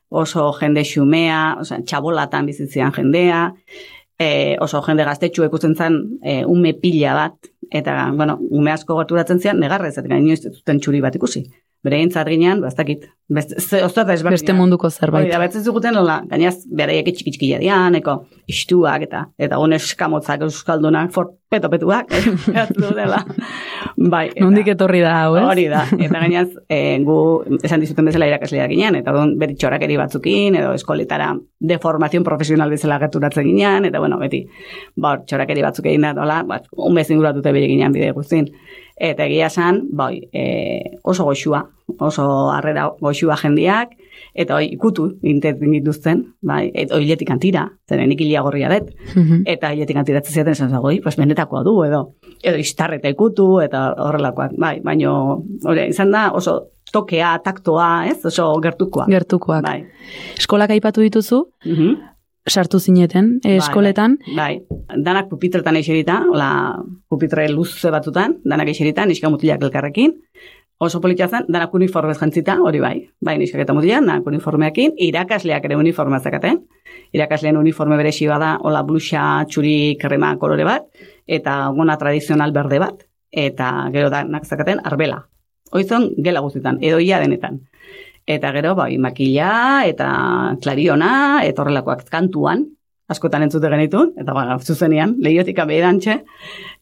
[0.07, 3.41] oso jende xumea, osea, txabolatan bizitzean jendea,
[4.15, 4.29] e,
[4.63, 9.59] oso jende gaztetxu ikusten zen e, ume pila bat, eta, bueno, ume asko gerturatzen zian,
[9.59, 11.43] negarrez, eta inoiz ez txuri bat ikusi.
[11.85, 13.79] Bere egin zarginean, bastakit, beste, ze.
[14.29, 15.27] Beste munduko zerbait.
[15.27, 18.15] Hori da, betzen zuguten, nola, gainaz, bereiek txiki txiki dian, eko,
[18.49, 22.09] istuak, eta, eta gune eskamotzak euskaldunak, for, peto-petuak,
[22.55, 23.21] eratu dela.
[23.95, 25.43] Bai, eta- Nondik etorri da hau, ez?
[25.51, 27.19] Hori da, eta gainaz, e, gu
[27.61, 32.73] esan dizuten bezala irakasleak ginen, eta don beti txorakeri batzukin, edo eskoletara de formación profesional
[32.73, 34.43] bezala gerturatzen ginen, eta bueno, beti,
[34.97, 38.49] ba, txorakeri batzuk egin da, dola, ba, un bez inguratute bere ginen bide guztin.
[38.99, 41.67] Eta egia esan, bai, e, oso goxua,
[41.99, 43.91] oso harrera goxua jendiak,
[44.33, 49.43] eta hoi ikutu intenten dituzten, bai, eta hiletik antira, zeren nik hilia gorria dut, Mhm.
[49.45, 54.57] eta hiletik antiratzen ziaten esan zago, pues benetakoa du, edo, edo istarreta ikutu, eta horrelakoak,
[54.57, 59.05] bai, baino, hori, izan da oso tokea, taktoa, ez, oso gertukoa.
[59.11, 59.61] Gertukoak.
[59.63, 59.83] Bai.
[60.37, 61.95] Eskolak aipatu dituzu, Mhm.
[62.47, 64.61] Sartu zineten, Bai, eskoletan, Bai,
[64.95, 66.49] danak pupitretan eserita, hola,
[67.09, 70.15] pupitre luze batutan, danak eserita, niska mutilak elkarrekin,
[70.79, 75.65] oso politia zen, danak uniformez jantzita, hori bai, bai, niskak eta mutilak, danak uniformeakin, irakasleak
[75.65, 76.61] ere uniformea zekaten,
[77.17, 80.85] irakasleen uniforme beresi bada, hola, blusa, txuri, krema, kolore bat,
[81.27, 85.25] eta gona tradizional berde bat, eta gero danak zekaten, arbela.
[85.75, 87.59] Hoizon, gela guztietan, edo ia denetan.
[88.27, 90.07] Eta gero, bai, makila, eta
[90.59, 92.65] klariona, eta horrelakoak kantuan,
[93.07, 96.17] askotan entzute genitun, eta ba, zuzenean, lehiotik abeirantxe,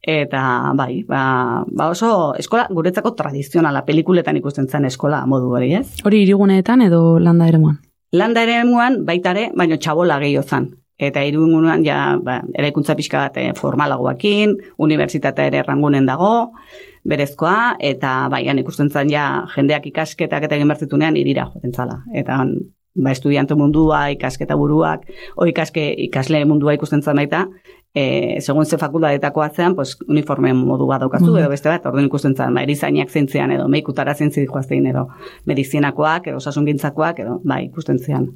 [0.01, 0.41] eta
[0.77, 1.21] bai, ba,
[1.69, 5.85] ba oso eskola guretzako tradizionala, pelikuletan ikusten zen eskola modu hori, ez?
[6.03, 7.77] hori iriguneetan edo landa ere moan.
[8.15, 10.71] Landa ere muan, baitare, baino txabola gehiago zan.
[10.97, 16.51] Eta irugunuan, ja, ba, eraikuntza pixka bat eh, formalagoakin, unibertsitatea ere rangunen dago,
[17.03, 21.99] berezkoa, eta bai, han ikusten zen ja, jendeak ikasketak eta egin bertzitunean irira joten zala.
[22.13, 22.55] Eta han,
[22.95, 25.03] ba, estudiante mundua, ikasketa buruak,
[25.35, 27.43] o ikaske, ikasle mundua ikusten zen baita,
[27.93, 31.37] e, segun ze fakultatetako atzean, pues, uniforme modu bat daukazu, Mhm.
[31.39, 35.09] edo beste bat, orduan ikusten zen, ba, erizainak zeintzean, edo meikutara zeintzi joaztein, edo
[35.45, 38.31] medizinakoak, edo osasungintzakoak, edo, bai, ikusten zean.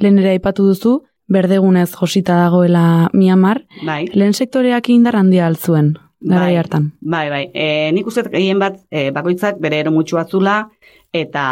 [0.00, 6.52] Lehen ere aipatu duzu, berdegunez josita dagoela Miamar, Bai, lehen sektoreak indar handia altzuen, garai
[6.52, 6.56] Bai.
[6.58, 6.92] hartan.
[7.00, 7.44] bai, bai.
[7.54, 10.64] E, nik uste gehien bat, e, bakoitzak bere ero mutxu batzula,
[11.12, 11.42] eta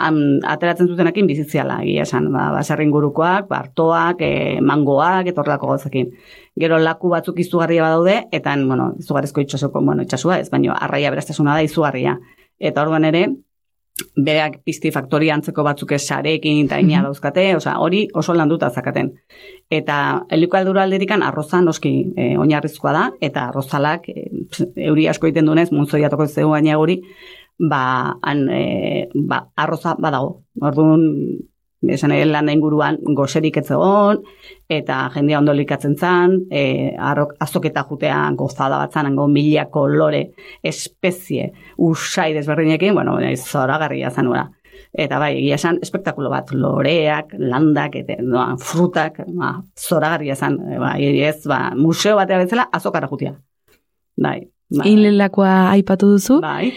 [0.00, 0.18] han,
[0.48, 6.12] ateratzen zutenakin bizitziala, egia esan, ba, baserrin gurukoak, bartoak, e, mangoak, eta horrelako gauzakin.
[6.60, 11.56] Gero laku batzuk izugarria badaude, eta, bueno, izugarrizko itxasoko, bueno, itxasua ez, baina arraia beraztasuna
[11.56, 12.18] da izugarria.
[12.60, 13.26] Eta orduan ere,
[14.16, 19.12] berak pizti faktoria antzeko batzuk ez sarekin eta ina dauzkate, osea, hori oso landuta zakaten.
[19.70, 19.96] Eta
[20.32, 24.26] elikaldura alderikan arroza noski e, oinarrizkoa da, eta arrozalak, e,
[24.88, 26.98] euri asko egiten dunez, muntzoiatoko zeu gaina guri,
[27.70, 27.82] ba,
[28.22, 30.38] han, e, ba, arroza badago.
[30.60, 31.06] Orduan,
[31.88, 33.66] esan ere landa inguruan goserik ez
[34.68, 40.30] eta jendea ondo likatzen zan, e, arrok, azoketa jutea gozada bat zan, hango mila kolore,
[40.62, 44.48] espezie, usai desberdinekin, bueno, zoragarria zanura.
[44.92, 50.78] Eta bai, egia esan, espektakulo bat, loreak, landak, eta no, frutak, ba, zoragarria zan, e,
[50.78, 53.34] ba, ez, ba, museo batea bezala, azokara jutia.
[54.16, 54.40] Bai,
[54.70, 54.88] bai.
[54.92, 56.72] Inlelakoa aipatu duzu, Bai,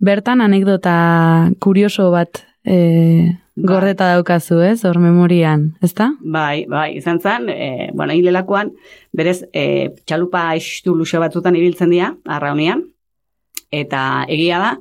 [0.00, 6.10] bertan anekdota kurioso bat e, gordeta daukazu, ez, hor memorian, ezta?
[6.20, 8.72] Bai, bai, izan zen, e, bueno, hilelakoan,
[9.12, 12.84] berez, e, txalupa estu luxe batzutan ibiltzen dira, arraunean,
[13.70, 14.72] eta egia da,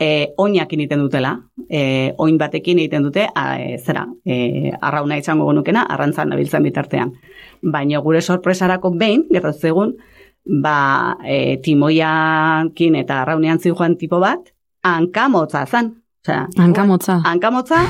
[0.00, 1.34] e, oinak egiten dutela,
[1.68, 7.12] e, oin batekin egiten dute, a, e, zera, e, arrauna izango gonukena, arrantzan nabiltzen bitartean.
[7.62, 9.96] Baina gure sorpresarako behin, gertatzen
[10.44, 14.52] ba, e, timoiakin eta arraunean zijoan tipo bat,
[14.82, 15.99] hankamotza zan.
[16.20, 17.20] Osea, Hankamotza.
[17.24, 17.80] hankamotza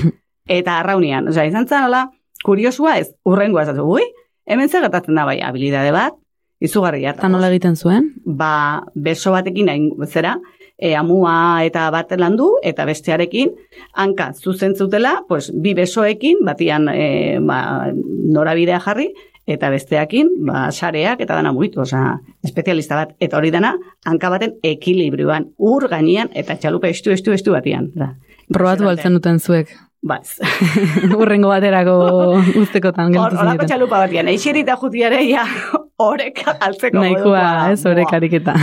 [0.47, 1.29] eta arraunean.
[1.29, 2.05] Osea, izan zen, hola,
[2.45, 4.05] kuriosua ez, urrengoa ez ui,
[4.47, 6.15] hemen zer gertatzen da bai, habilidade bat,
[6.61, 8.11] izugarri Eta nola egiten zuen?
[8.25, 10.37] Ba, beso batekin hain zera,
[10.79, 13.51] e, amua eta bat landu, eta bestearekin,
[13.95, 19.11] hanka zuzen zutela, pues, bi besoekin, batian e, ba, norabidea jarri,
[19.51, 23.75] eta besteakin, ba, sareak eta dana mugitu, osea, espezialista bat, eta hori dana,
[24.07, 27.91] hanka baten ekilibrioan, ur gainean, eta txalupa estu, estu, estu batian.
[27.95, 28.13] Da.
[28.53, 29.71] Probatu altzen duten zuek.
[30.03, 30.39] Ba, ez.
[31.21, 31.95] Urrengo baterako
[32.57, 33.69] guztekotan Hor, gelditu Horako zineten.
[33.75, 35.45] txalupa batian, eixerita jutiare, ja,
[36.07, 37.43] horek altzeko Nahikoa,
[37.75, 38.17] ez, horek Buah.
[38.17, 38.55] ariketa.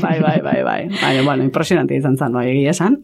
[0.00, 0.80] Bai, bai, bai, bai.
[1.02, 2.96] Baina, bueno, impresionante izan zen, bai, egia esan.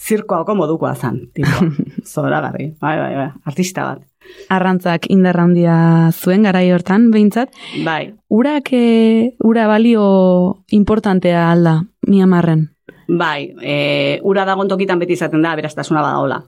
[0.00, 1.66] Zirkoako modukoa zen, tipo.
[2.12, 4.06] Zoragarri, bai, bai, bai, artista bat.
[4.52, 5.74] Arrantzak indar handia
[6.12, 7.50] zuen garai hortan, behintzat.
[7.84, 12.68] Bai, Urak, e, ura balio importantea alda, Miamarren.
[13.08, 16.44] bai, e, ura dagon tokitan beti izaten da, beraztasuna badaola.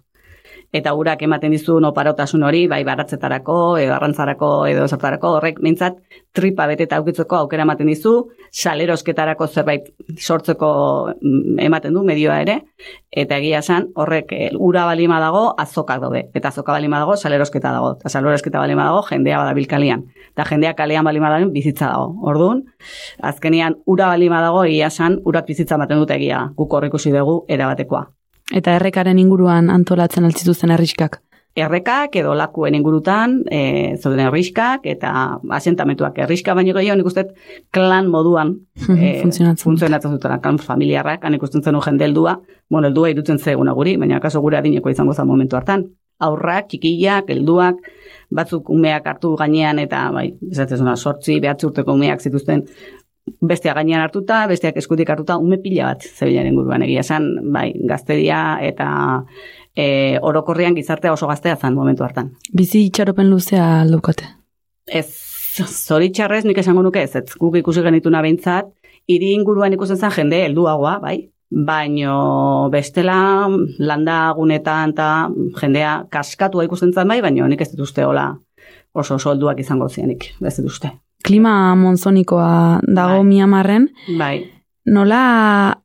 [0.73, 5.99] Eta urak ematen dizu oparotasun hori, bai baratzetarako, edo arrantzarako, edo zertarako, horrek mintzat
[6.33, 8.15] tripa beteta aukitzeko aukera ematen dizu,
[8.51, 10.71] salerosketarako zerbait sortzeko
[11.21, 12.57] mm, ematen du medioa ere,
[13.11, 17.75] eta egia esan horrek eh, ura balima dago azokak daude, eta azoka balima dago salerosketa
[17.77, 22.17] dago, eta salerosketa balima dago jendea badabil kalean, eta jendea kalean balima dago bizitza dago,
[22.33, 22.65] orduan,
[23.21, 27.43] azkenian ura balima dago egia esan urak bizitza ematen dute egia, guk hor ikusi dugu
[27.53, 28.07] erabatekoa.
[28.53, 31.21] Eta errekaren inguruan antolatzen altzituzten herriskak.
[31.57, 35.11] errekak edo lakuen ingurutan, e, zauden herriskak eta
[35.59, 37.27] asentamentuak herriska baino gehiago nik uste
[37.71, 38.55] klan moduan
[38.88, 40.12] e, Funtzionatzen.
[40.15, 42.38] dutela, klan familiarrak, han ikusten zen jende heldua,
[42.71, 45.85] bueno, heldua irutzen zeguna guri, baina kaso gure adineko izango zen momentu hartan.
[46.23, 47.77] Aurrak, txikiak, helduak,
[48.31, 52.65] batzuk umeak hartu gainean eta bai, esatzen sortzi, behatzi urteko umeak zituzten
[53.43, 58.59] bestea gainean hartuta, besteak eskutik hartuta, ume pila bat zebilaren guruan egia esan, bai, gaztedia
[58.63, 58.89] eta
[59.77, 62.33] e, orokorrean gizartea oso gaztea zen momentu hartan.
[62.57, 64.27] Bizi itxaropen luzea aldukate.
[64.87, 65.07] Ez,
[65.63, 68.73] zoritxarrez nik esango nuke ez, ez guk ikusi genituna behintzat,
[69.11, 71.19] hiri inguruan ikusten zen jende helduagoa, bai,
[71.53, 75.09] baino bestela landa gunetan eta
[75.61, 78.33] jendea kaskatua ikusten zen bai, baino nik ez dut uste hola
[78.93, 80.91] oso solduak izango zianik, ez dut uste.
[81.23, 83.25] Klima monzonikoa dago Bai.
[83.25, 84.51] miamarren, Bai,
[84.87, 85.23] nola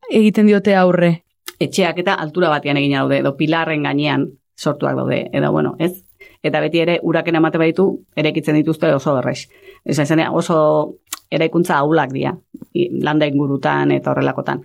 [0.10, 1.24] egiten diote aurre?
[1.60, 6.04] etxeak eta altura batean egin daude, edo pilarren gainean sortuak daude, edo bueno, ez?
[6.44, 9.48] Eta beti ere uraken emate baitu, erekitzen dituzte oso berrex.
[9.86, 10.00] Ez
[10.32, 10.60] oso
[11.32, 12.36] eraikuntza aulak dira,
[13.02, 14.62] landa ingurutan eta horrelakotan.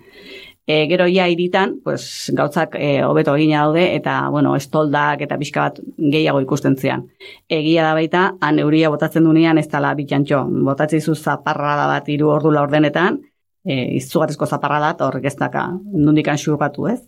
[0.67, 5.65] E, gero ja iritan, pues, gautzak e, hobeto egina daude, eta, bueno, estoldak eta pixka
[5.65, 7.09] bat gehiago ikusten zian.
[7.51, 10.45] Egia da baita, han euria botatzen dunean ez dala bitxantxo.
[10.69, 13.19] Botatzen zu zaparrada bat hiru ordu laurdenetan,
[13.65, 17.01] e, izugarrizko zaparrada, eta horrek ez daka nundikan xurgatu ez.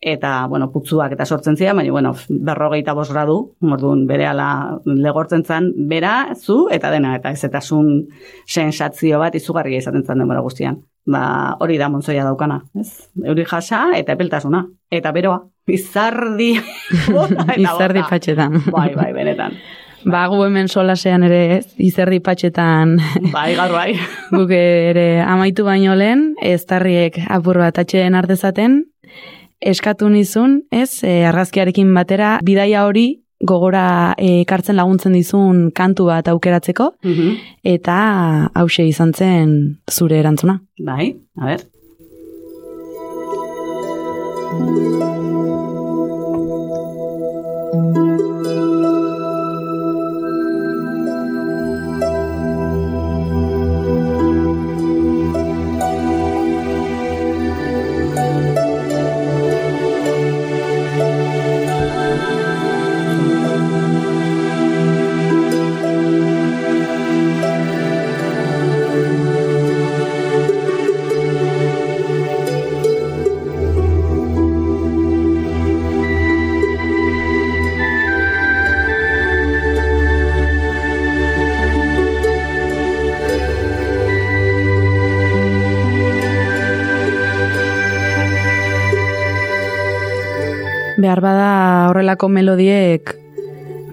[0.00, 2.14] Eta, bueno, putzuak eta sortzen zian, baina, bueno,
[2.48, 4.32] berrogeita bos gradu, orduan bere
[4.86, 7.94] legortzen zen, bera, zu, eta dena, eta ez eta sun
[8.46, 10.80] sensatzio bat izugarria izaten zen denbora guztian.
[11.04, 13.10] Ba, hori da montzoia daukana, ez?
[13.24, 14.62] Euri jasa eta epeltasuna.
[14.90, 16.54] Eta beroa, bizardi
[17.14, 18.60] bota eta Izardi patxetan.
[18.72, 19.58] Bai, bai, benetan.
[20.04, 22.98] Ba, gu hemen solasean ere ez, izerdi patxetan
[23.32, 23.94] Bai, gaur bai.
[24.36, 28.82] guk ere amaitu baino lehen, eztarriek apur bat atxeen artezaten,
[29.64, 36.28] eskatu nizun, ez, e, argazkiarekin batera, bidaia hori gogora e, ekartzen laguntzen dizun kantu bat
[36.28, 37.36] aukeratzeko, Mhm.
[37.76, 40.60] eta hause izan zen zure erantzuna.
[40.80, 41.60] Bai, a ber.
[91.04, 91.48] Behar bada
[91.90, 93.10] horrelako melodiek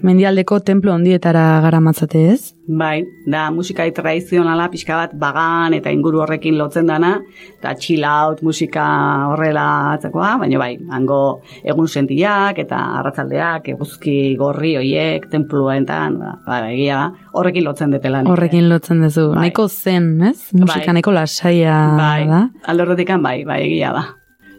[0.01, 2.53] mendialdeko templo ondietara garamatzate ez?
[2.81, 7.09] Bai, da musikai tradizionala pixka bat bagan eta inguru horrekin lotzen dana,
[7.57, 8.85] eta chill out musika
[9.33, 9.65] horrela
[9.97, 11.19] atzakoa, baina bai, hango
[11.67, 18.23] egun sentiak eta arratzaldeak, eguzki gorri hoiek, templuentan, ba, ba, egia da, horrekin lotzen detela.
[18.23, 19.33] Horrekin lotzen duzu.
[19.35, 19.49] Bai.
[19.49, 20.39] Nahiko zen, ez?
[20.55, 20.95] Musika Bai.
[20.95, 22.45] nahiko lasaia bai, da.
[22.71, 24.07] alde horretikan bai, bai, egia da.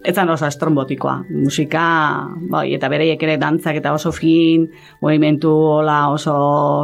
[0.04, 1.14] Etzan oso estrombotikoa.
[1.30, 1.82] Musika,
[2.50, 4.64] bai, eta bereiek ere dantzak eta oso fin,
[5.02, 6.34] movimentu hola oso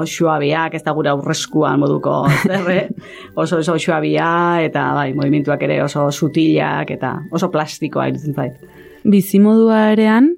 [0.06, 2.80] xuabiak, ez da gure aurreskuan moduko zerre,
[3.42, 4.28] oso oso xuabia,
[4.62, 8.62] eta bai, movimentuak ere oso sutilak, eta oso plastikoa irutzen zait.
[9.02, 10.30] Bizimodua erean,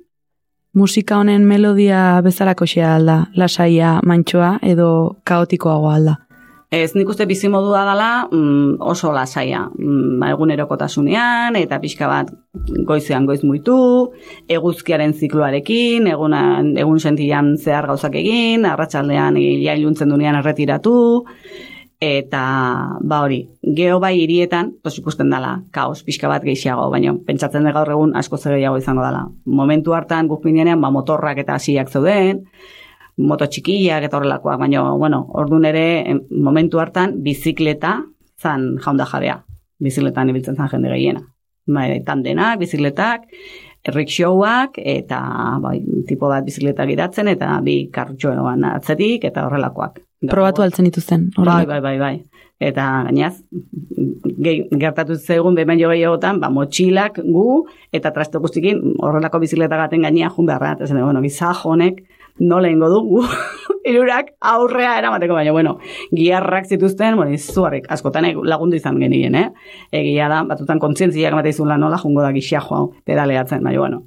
[0.72, 4.90] musika honen melodia bezalako xea alda, lasaia, mantxoa edo
[5.28, 6.16] kaotikoagoa alda.
[6.70, 12.30] Ez nik uste bizimodua dela mm, oso lasaia, mm, ba, egunerokotasunean eta pixka bat
[12.86, 13.74] goizean goiz muitu,
[14.46, 20.94] eguzkiaren zikloarekin, egunan, egun sentian zehar gauzak egin, arratsaldean ia iluntzen dunean erretiratu,
[22.00, 22.42] eta
[23.02, 23.42] ba hori,
[23.76, 28.14] geho bai hirietan, pues ikusten dela, kaos pixka bat gehiago, baina pentsatzen da gaur egun
[28.14, 29.26] asko zer gehiago izango dela.
[29.44, 32.46] Momentu hartan guk ginenean, ba motorrak eta hasiak zeuden,
[33.20, 37.98] moto txikiak eta horrelakoak, baina, bueno, ordun ere, momentu hartan, bizikleta
[38.40, 39.40] zan jaunda jabea.
[39.80, 41.22] Bizikletan ibiltzen zan jende gehiena.
[41.70, 43.26] Bai, tandenak, bizikletak,
[43.94, 45.20] rickshowak eta
[45.62, 50.00] bai, tipo bat bizikleta gidatzen eta bi kartxoan atzetik eta horrelakoak.
[50.28, 51.30] Probatu altzen dituzten.
[51.38, 52.14] Bai, bai, bai, bai.
[52.60, 53.38] Eta gainaz,
[54.44, 57.64] gehi, gertatu zegoen behin jo gehiagotan, ba, motxilak gu,
[57.96, 60.74] eta traste guztikin horrelako bizikleta gaten gainean jun beharra.
[60.76, 62.02] Eta zen, bueno, gizaj honek
[62.40, 63.24] nola ingo du gu,
[63.90, 65.78] irurak aurrea eramateko, baina, bueno,
[66.12, 69.48] giarrak zituzten, bueno, izugarrik, askotan e- lagundu izan genien, eh?
[69.92, 74.02] Egia da, batutan kontzientziak emate izula nola jungo da gixia joa, pedaleatzen, baina, bueno,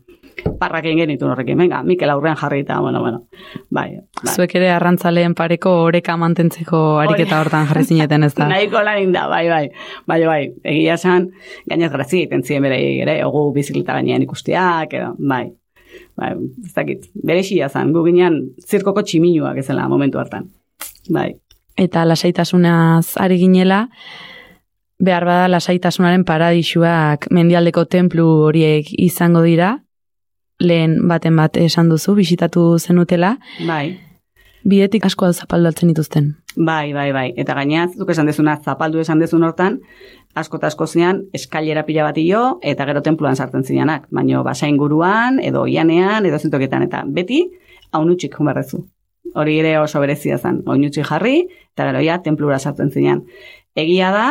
[0.60, 3.24] parrak egin genituen horrekin, venga, Mikel aurrean jarri eta, bueno, bueno,
[3.70, 4.34] bai, bai.
[4.34, 8.48] Zuek ere arrantzaleen pareko oreka mantentzeko ariketa hortan jarri zineten ez da.
[8.54, 9.66] Nahiko lan da, bai, bai.
[10.10, 10.42] Bai, bai,
[10.76, 11.30] egia esan,
[11.70, 15.46] gainaz grazia egiten ziren bere ere, ogu bizikleta gainean ikusteak, edo, bai.
[16.18, 16.34] Bai,
[16.66, 20.52] ez dakit, bere xia zen, gu ginean zirkoko tximinuak ezela momentu hartan.
[21.10, 21.32] Bai,
[21.74, 23.88] Eta lasaitasunaz ari ginela,
[25.02, 29.80] behar bada lasaitasunaren paradisuak mendialdeko templu horiek izango dira,
[30.62, 33.98] lehen baten bat esan duzu, bisitatu zenutela, bai.
[34.64, 36.34] Bidetik asko zapaldatzen dituzten.
[36.56, 37.28] Bai, bai, bai.
[37.40, 39.80] Eta gainaz, zuk esan dezuna, zapaldu esan dezun hortan,
[40.40, 44.08] asko eta asko zinean, eskailera pila bat jo, eta gero tenpluan sartzen zineanak.
[44.12, 47.44] Baina basain guruan, edo ianean, edo zintoketan, eta beti,
[47.92, 48.84] haunutxik jumarrezu.
[49.36, 51.44] Hori ere oso berezia zen, oinutxik jarri,
[51.74, 53.24] eta gero ja, tenplura sartzen zinean.
[53.76, 54.28] Egia da,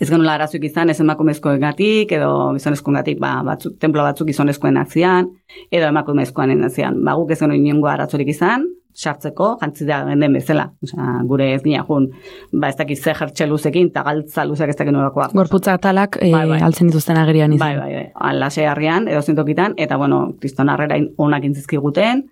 [0.00, 5.30] ez genula arazoik izan, ez emakumezkoengatik, edo gizonezkoengatik, ba, batzuk, templo batzuk gizonezkoen atzian,
[5.70, 7.00] edo emakumezkoen atzian.
[7.06, 10.68] Ba, guk ez genuen inongo arazorik izan, sartzeko, jantzi da den bezala.
[10.84, 12.08] Osea, gure ez gina jun,
[12.52, 15.34] ba, ez dakiz ze jertxe luzekin, eta galtza luzek ez dakin nolakoak.
[15.36, 16.60] Gorputza atalak eh, Bai, bai.
[16.62, 17.66] altzen dituzten agerian izan.
[17.66, 18.08] Bai, bai, bai.
[18.32, 22.28] Alase harrian, edo zintokitan, eta, bueno, kriston harrera onak intzizkiguten,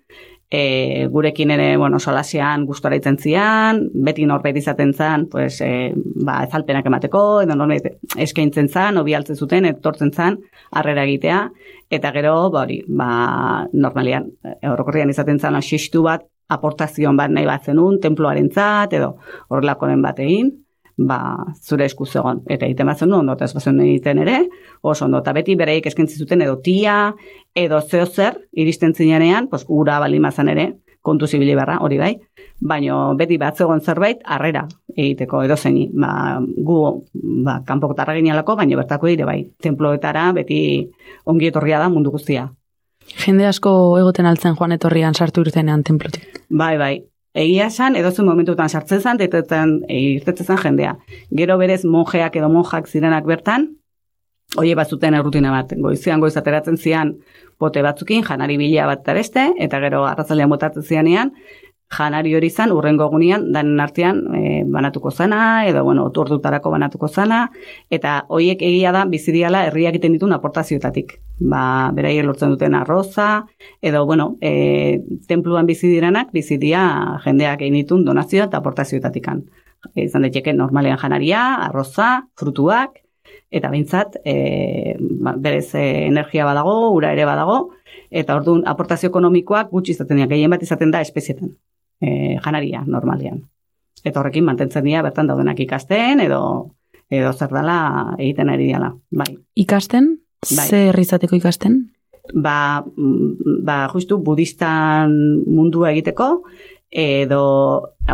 [0.51, 6.41] e, gurekin ere, bueno, solasean gustora itzen zian, beti norbait izaten zan, pues, e, ba,
[6.43, 7.87] ezalpenak emateko, edo norbait
[8.19, 10.41] eskaintzen zan, obi altzen zuten, etortzen zan,
[10.75, 11.39] harrera egitea,
[11.89, 13.09] eta gero, ba, hori, ba,
[13.71, 19.15] normalian, e, orokorrian izaten zan, asistu bat, aportazioan bat nahi bat zenun, temploaren zat, edo
[19.49, 20.51] horrelakoren bat egin,
[20.97, 21.19] ba,
[21.61, 22.43] zure esku zegoen.
[22.49, 24.37] Eta egiten bat zenun, ondo, eta ez egiten ere,
[24.81, 27.13] oso ondo, eta beti bereik eskaintzi zuten edo tia,
[27.55, 30.71] edo zeo zer, iristen zinean, pues, ura balimazan ere,
[31.01, 32.11] kontu zibili barra, hori bai,
[32.61, 36.77] baino beti bat zegoen zerbait, harrera egiteko edo zeini, ba, gu,
[37.45, 40.61] ba, kanpokotarra ginalako, baino bertako ere bai, temploetara beti
[41.25, 42.51] ongi etorria da mundu guztia.
[43.19, 46.41] Jende asko egoten altzen joan etorrian sartu irtenean templutik.
[46.49, 46.93] Bai, bai.
[47.33, 50.95] Egia esan, edozen momentutan sartzen zen, eta irtetzen zen jendea.
[51.31, 53.69] Gero berez monjeak edo monjak zirenak bertan,
[54.59, 57.13] Oie batzuten errutina bat, goizean goiz ateratzen zian
[57.61, 61.31] bote batzukin, janari bila bat eta beste, eta gero arrazalean botatzen zianean,
[61.91, 67.41] janari hori zan, urrengo egunean, danen artean e, banatuko zana, edo, bueno, oturdutarako banatuko zana,
[67.89, 71.17] eta hoiek egia da bizidiala herriak egiten dituen aportazioetatik.
[71.51, 71.63] Ba,
[71.97, 73.45] beraien lortzen duten arroza,
[73.81, 76.83] edo, bueno, e, templuan bizi direnak, bizidia
[77.25, 79.43] jendeak egin dituen donazio eta aportazioetatikan.
[79.97, 83.01] Izan daiteke normalean janaria, arroza, frutuak,
[83.51, 87.73] eta behintzat e, ba, berez e, energia badago, ura ere badago,
[88.11, 91.51] eta orduan aportazio ekonomikoak gutxi izaten dira, gehien bat izaten da espezietan,
[92.01, 93.41] e, janaria normalean.
[94.03, 96.41] Eta horrekin mantentzen dira bertan daudenak ikasten, edo
[97.11, 97.77] edo zer dela
[98.17, 98.91] egiten ari diala.
[99.11, 99.33] Bai.
[99.59, 100.13] Ikasten?
[100.47, 100.67] Bai.
[100.67, 101.81] Ze herri izateko ikasten?
[102.33, 105.11] Ba, mm, ba justu budistan
[105.45, 106.29] mundua egiteko,
[106.91, 107.41] edo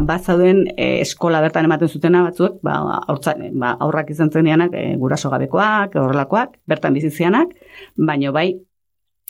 [0.05, 2.77] bat zauden e, eskola bertan ematen zutena batzuek, ba,
[3.07, 7.53] aurtza, ba, aurrak izan zeneanak, e, guraso gabekoak, horrelakoak, bertan bizizianak,
[7.97, 8.51] baino bai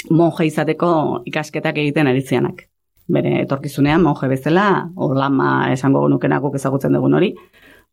[0.09, 0.89] monje izateko
[1.25, 2.67] ikasketak egiten ari zianak.
[3.07, 7.31] Bere etorkizunean monje bezala, olama esango genukenakuk ezagutzen dugun hori,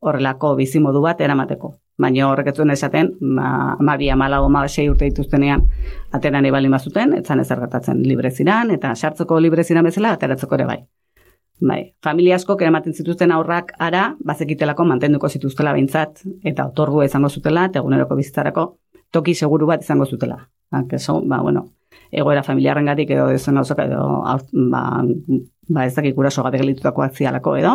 [0.05, 1.71] horrelako bizimodu bat eramateko.
[1.99, 5.63] Baina horrek ez zuen esaten, ma, amabi, amala, oma, sei urte dituztenean
[6.19, 10.67] ateran baldin bazuten, etzan ezer gertatzen libre ziran, eta sartzeko libre ziran bezala, ateratzeko ere
[10.73, 10.79] bai.
[11.63, 17.69] Bai, familia askok eramaten zituzten aurrak ara, bazekitelako mantenduko zituztela behintzat, eta otorgu izango zutela,
[17.73, 18.67] eguneroko bizitzarako
[19.15, 20.41] toki seguru bat izango zutela.
[20.71, 21.69] Ba, keso, ba, bueno,
[22.13, 24.23] egoera familiarrengatik edo dezen gauzak edo
[24.73, 24.85] ba,
[25.69, 27.75] ba ez dakik guraso gabe gelitutakoak zialako edo,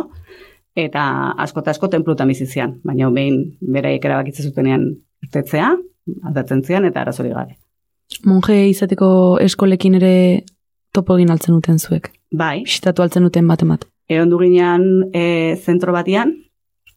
[0.75, 1.03] eta
[1.37, 4.85] asko eta asko tenplutan bizizian, baina behin beraiek erabakitzen zutenean
[5.25, 5.73] irtetzea,
[6.23, 7.57] aldatzen zian eta arazori gabe.
[8.25, 10.13] Monje izateko eskolekin ere
[10.93, 12.09] topo egin altzen duten zuek.
[12.31, 13.85] Bai, Bisitatu altzen duten bat emat.
[14.09, 16.33] egon ginean e, zentro batian,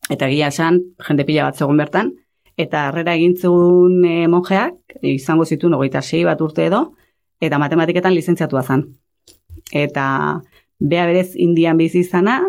[0.08, 2.12] eta egia esan, jende pila bat zegoen bertan,
[2.56, 6.94] eta harrera egin zuen e, monjeak, izango zituen hogeita sei bat urte edo,
[7.42, 8.86] eta matematiketan lizentziatua zen.
[9.72, 10.06] Eta
[10.78, 12.40] bea berez indian bizi izana,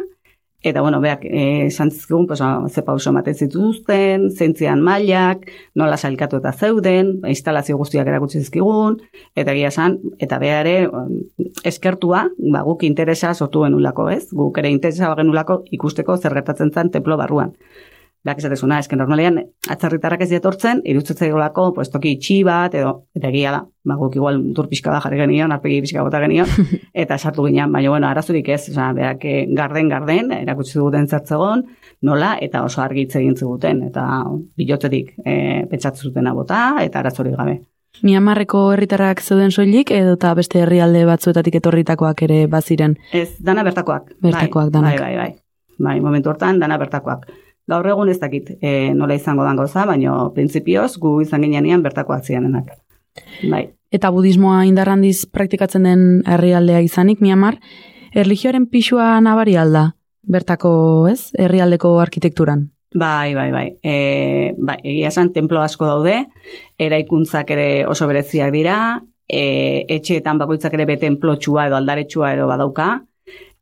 [0.64, 5.42] Eta, bueno, beak, eh, esan zizkigun, pues, ah, ze pauso ematen zituzten, zentzian mailak,
[5.76, 8.96] nola sailkatu eta zeuden, instalazio guztiak erakutsi zizkigun,
[9.36, 14.30] eta egia esan, eta bea ere, mm, eskertua, ba, guk interesa sortu genulako, ez?
[14.32, 17.52] Guk ere interesa genulako ikusteko zer gertatzen zen templo barruan.
[18.24, 19.42] Beak esatezuna, esken normalean,
[19.74, 24.16] atzarritarrak ez diatortzen, irutzen zaigolako, pues, toki itxi bat, edo, eta egia da, ba, guk
[24.16, 26.48] igual mutur pixka da jarri genion, arpegi pixka bota genion,
[27.04, 31.66] eta sartu ginen, baina, bueno, arazurik ez, oza, berak eh, garden, garden, erakutsi duguten zertzegon,
[32.08, 34.08] nola, eta oso argi hitz egin ziguten, eta
[34.56, 35.36] bilotzetik e,
[35.72, 37.60] petxatzen zuten bota, eta arazorik gabe.
[38.02, 42.96] Miamarreko herritarrak zeuden soilik edo eta beste herrialde batzuetatik etorritakoak ere baziren.
[43.12, 44.16] Ez, dana bertakoak.
[44.24, 45.00] Bertakoak, bai, danak.
[45.00, 45.32] Bai, bai, bai.
[45.84, 47.28] Bai, momentu hortan, dana bertakoak.
[47.72, 52.26] Gaur egun ez dakit e, nola izango dan gauza, baina printzipioz gu izan ginean bertakoak
[52.26, 52.74] zianenak.
[53.50, 53.68] Bai.
[53.94, 57.60] Eta budismoa indarrandiz praktikatzen den herrialdea izanik, Miamar,
[58.14, 59.92] erlijioaren pixua nabari alda,
[60.24, 60.74] bertako,
[61.12, 62.68] ez, herrialdeko arkitekturan.
[62.94, 63.66] Bai, bai, bai.
[63.82, 66.20] E, bai, egia esan, templo asko daude,
[66.82, 68.78] eraikuntzak ere oso bereziak dira,
[69.30, 72.90] e, etxeetan bakoitzak ere beten plotxua edo aldaretsua edo badauka,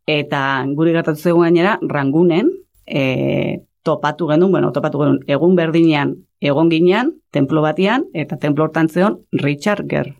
[0.09, 0.41] eta
[0.75, 2.49] guri gertatu zegoen gainera, rangunen,
[2.87, 8.89] e, topatu genuen, bueno, topatu genuen, egun berdinean, egon ginean, templo batian, eta templo hortan
[8.89, 10.17] zeon Richard Gere.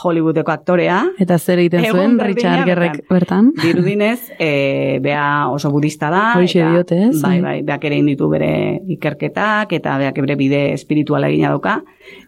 [0.00, 3.50] Hollywoodeko aktorea, Eta zer egiten zuen Richard Gerrek bertan?
[3.60, 6.22] Dirudinez, e, bea oso budista da.
[6.40, 7.20] Eta- diote, ez?
[7.20, 11.82] Bai, bai, beak ere inditu bere ikerketak, eta beak bere bide espirituala egina dauka.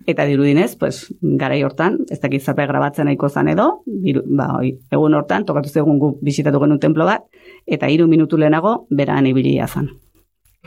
[0.07, 4.77] Eta dirudinez, pues, garai hortan, ez dakit zape grabatzen nahiko zan edo, diru, ba, oi,
[4.91, 7.25] egun hortan, tokatu zegoen gu bisitatu genuen templo bat,
[7.67, 9.89] eta hiru minutu lehenago, beran ibilia zan.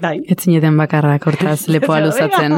[0.02, 0.20] Bai.
[0.28, 2.58] Ez zineten bakarrak hortaz lepoa luzatzen.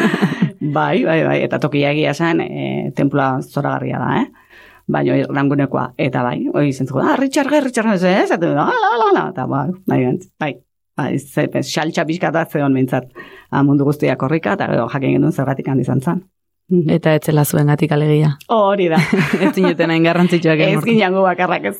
[0.76, 4.60] bai, bai, bai, eta tokia egia esan, e, temploa zoragarria da, eh?
[4.92, 8.30] Baina rangunekoa, eta bai, hori zentzuko, ah, Richard Gere, Richard Gere, ez?
[8.32, 10.00] Eta, ah, la, la, la, eta bai, bai,
[10.40, 10.50] bai,
[10.96, 12.06] bai, ze, bez, xaltxa
[12.50, 13.12] zeon mintzat,
[13.50, 16.00] ah, mundu guztiak korrika, eta gero jakin genuen zergatik handi zen.
[16.70, 16.88] Mhm.
[16.88, 18.38] Eta etzela zuen gatik alegia.
[18.48, 18.96] Hori da.
[19.44, 21.76] ez zineten hain garrantzitsuak Ez gu bakarrak ez.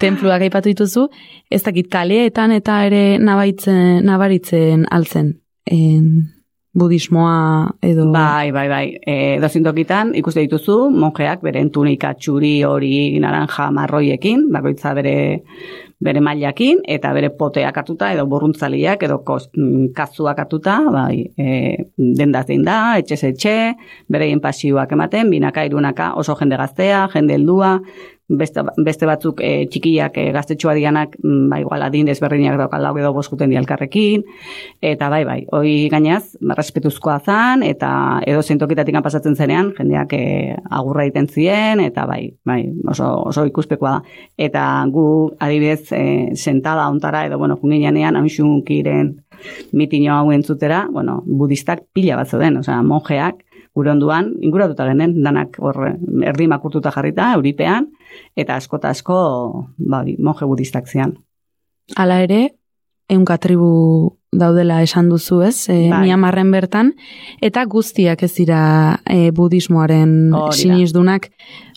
[0.00, 1.08] Templuak aipatu dituzu,
[1.50, 5.34] ez dakit kaleetan eta ere nabaitzen, nabaritzen altzen.
[5.68, 6.06] En,
[6.72, 8.08] budismoa edo...
[8.12, 8.84] Bai, bai, bai.
[9.04, 15.16] E, dozintokitan ikuste dituzu, monjeak beren tunika txuri hori naranja marroiekin, bakoitza bere
[16.02, 21.76] bere mailakin eta bere poteak hartuta edo burruntzaliak edo kos, mm, kazuak hartuta, bai, e,
[21.96, 23.54] dendaz zein da, etxe etxe,
[24.10, 27.76] bereien pasioak ematen, binaka, irunaka, oso jende gaztea, jende heldua,
[28.28, 32.94] beste, beste batzuk e, txikiak e, gaztetxoa dianak, mm, ba, igual adin desberdinak daukal lau
[32.98, 34.24] edo boskuten di elkarrekin,
[34.80, 40.22] eta bai, bai, hoi gainaz, respetuzkoa zan, eta edo zentokitatik pasatzen zenean, jendeak e,
[40.70, 44.02] agurra egiten zien, eta bai, bai, oso, oso ikuspekoa da.
[44.36, 45.04] Eta gu,
[45.40, 46.04] adibidez, e,
[46.36, 49.16] sentada ontara, edo, bueno, junginean, haunxunkiren
[49.72, 53.42] mitino hau entzutera, bueno, budistak pila bat zeuden, osea, monjeak,
[53.74, 55.78] gure onduan, inguratuta genen, danak hor
[56.28, 57.88] erdi makurtuta jarrita, euripean,
[58.36, 59.16] eta asko eta asko,
[59.78, 61.16] ba, monje budistak zian.
[61.96, 62.42] Hala ere,
[63.12, 66.06] eunka tribu daudela esan duzu ez, e, Bai.
[66.06, 66.94] Miamarren bertan,
[67.44, 68.62] eta guztiak ez dira
[69.04, 71.28] e, budismoaren sinisdunak,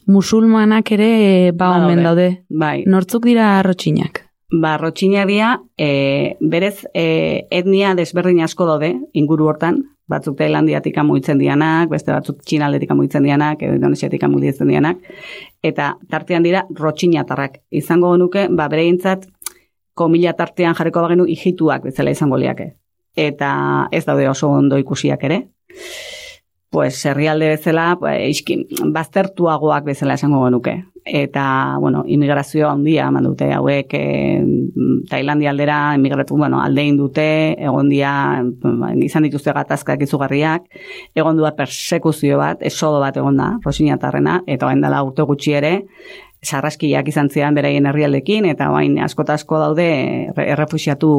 [0.08, 2.30] musulmanak ere e, ba omen daude.
[2.50, 4.24] Bai, Nortzuk dira arrotxinak?
[4.54, 11.40] Ba, rotxina dira, e, berez e, etnia desberdin asko daude, inguru hortan, batzuk Tailandiatik amuitzen
[11.42, 15.02] dianak, beste batzuk Txinaldetik amuitzen dianak, edo Indonesiatik amuitzen dianak,
[15.64, 17.62] eta tartean dira rotxinatarrak.
[17.72, 19.26] Izango genuke, ba, bereintzat,
[19.96, 22.74] komila tartean jarriko bagenu ijituak bezala izango liake.
[23.16, 25.42] Eta ez daude oso ondo ikusiak ere.
[26.76, 27.94] Pues herrialde bezala,
[28.28, 30.74] iskin, baztertuagoak bezala esango genuke.
[31.08, 34.02] Eta, bueno, immigrazio handia eman dute hauek e,
[35.08, 38.12] Tailandia aldera emigratu, bueno, aldein dute, egon dia,
[38.60, 40.68] ba, izan dituzte gatazkak izugarriak,
[41.16, 45.74] egon dua persekuzio bat, esodo bat egon da, rosinatarrena, eta orain dela urte gutxi ere,
[46.44, 49.92] sarraskiak izan zian beraien herrialdekin, eta orain asko asko daude
[50.34, 51.16] erre- errefuxiatu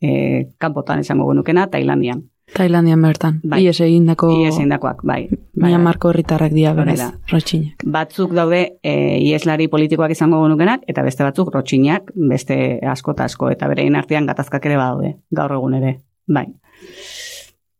[0.00, 2.31] e, kanpotan esango genukena, Tailandian.
[2.52, 3.40] Tailandian bertan.
[3.48, 3.62] Bai.
[3.64, 5.28] Ies egindako Ies eindakoak, bai.
[5.28, 5.70] bai, bai.
[5.70, 7.00] Miamarko herritarrak dira berez,
[7.30, 7.82] rotxinak.
[7.84, 8.94] batzuk daude e,
[9.24, 14.26] ieslari politikoak izango genukenak, eta beste batzuk rotxinak, beste asko eta asko, eta berein artean
[14.26, 15.94] gatazkak ere badaude, gaur egun ere.
[16.28, 16.46] Bai.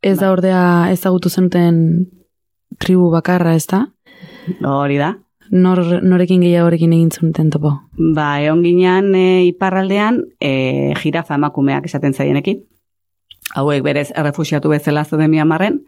[0.03, 2.09] Ez da ordea ezagutu zenuten
[2.79, 3.87] tribu bakarra, ez da?
[4.67, 5.15] Hori da.
[5.53, 7.75] Nor, norekin gehiagorekin egin zunten topo?
[8.17, 12.63] Ba, egon ginean e, iparraldean, e, jirafa emakumeak esaten zaienekin.
[13.55, 15.83] Hauek berez errefusiatu bezala zeuden Miamarren,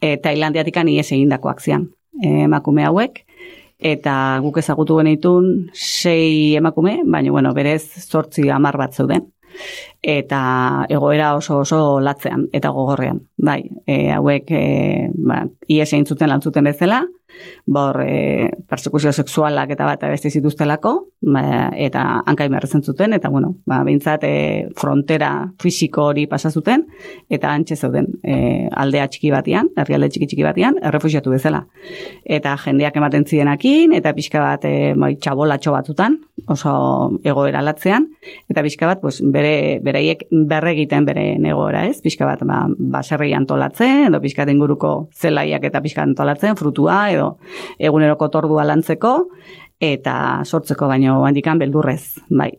[0.00, 1.90] e, Tailandiatikan ies egindakoak zian
[2.22, 3.22] e, emakume hauek.
[3.76, 9.26] eta guk ezagutu genitun sei emakume, baina bueno, berez zortzi hamar bat zeuden
[10.02, 13.20] eta egoera oso oso latzean eta gogorrean.
[13.36, 14.62] Bai, e, hauek e,
[15.12, 17.02] ba, ies egin zuten lan zuten bezala,
[17.66, 20.92] bor e, persekuzio sexualak eta bat beste zituztelako,
[21.32, 21.42] ba,
[21.76, 24.34] eta hankai merrezen zuten, eta bueno, ba, bintzat e,
[24.78, 25.30] frontera
[25.62, 26.86] fisiko hori pasa zuten,
[27.30, 31.64] eta antxe zeuden e, aldea txiki batian, herrialde txiki txiki batian, errefusiatu bezala.
[32.24, 36.20] Eta jendeak ematen zienakin, eta pixka bat e, bai, txabolatxo batzutan,
[36.52, 36.76] oso
[37.26, 38.08] egoera latzean,
[38.50, 42.00] eta pixka bat, pues, bere, beraiek berre egiten bere egoera, ez?
[42.04, 42.64] Pixka bat, ba,
[42.96, 47.25] baserri antolatzen, edo pixka inguruko zelaiak eta pixka antolatzen, frutua, edo
[47.78, 49.16] eguneroko tordua lantzeko,
[49.80, 52.52] eta sortzeko baino handikan beldurrez, bai.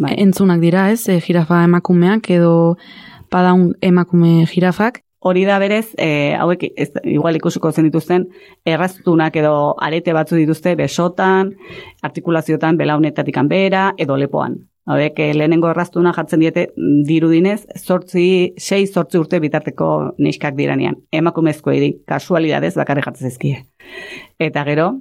[0.00, 0.14] bai.
[0.22, 1.08] Entzunak dira, ez?
[1.08, 2.76] E, jirafa emakumeak edo
[3.32, 5.02] padaun emakume jirafak.
[5.26, 8.28] Hori da berez, e, hauek ez, igual ikusiko zen dituzten,
[8.68, 11.50] erraztunak edo arete batzu dituzte besotan,
[12.06, 14.60] artikulaziotan belaunetatik bera edo lepoan.
[14.86, 18.26] Hauek eh, lehenengo erraztuna jartzen diete mm, dirudinez, sortzi,
[18.58, 19.88] sei sortzi urte bitarteko
[20.22, 21.00] neskak diranean.
[21.10, 23.64] Emakumezko edi, kasualidadez bakarri jartzen zizkie.
[24.38, 24.92] Eta gero,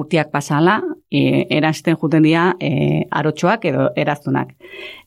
[0.00, 0.78] urtiak pasala,
[1.12, 4.54] e, eransten juten dira e, arotxoak edo eraztunak.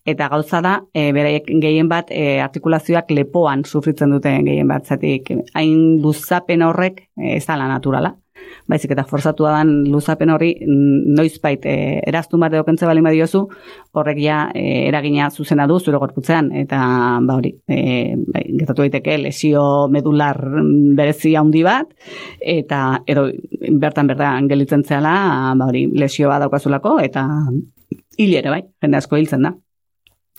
[0.06, 5.34] Eta gauza da, e, beraiek gehien bat e, artikulazioak lepoan sufritzen duten gehien bat, zatik
[5.58, 8.14] hain luzapen horrek ez dala naturala
[8.68, 11.76] baizik eta forzatu dan luzapen hori mm, noizbait e,
[12.08, 13.44] eraztun bat edokentze bali badiozu,
[13.94, 16.80] horrek ja e, eragina zuzena du zure gorputzean eta
[17.26, 20.40] ba hori, e, bai, gertatu daiteke lesio medular
[20.98, 21.92] berezi handi bat
[22.40, 23.28] eta edo
[23.82, 27.28] bertan bertan gelitzen zeala, ba hori, lesio bat daukazulako eta
[28.18, 29.56] hil ere bai, jende asko hiltzen da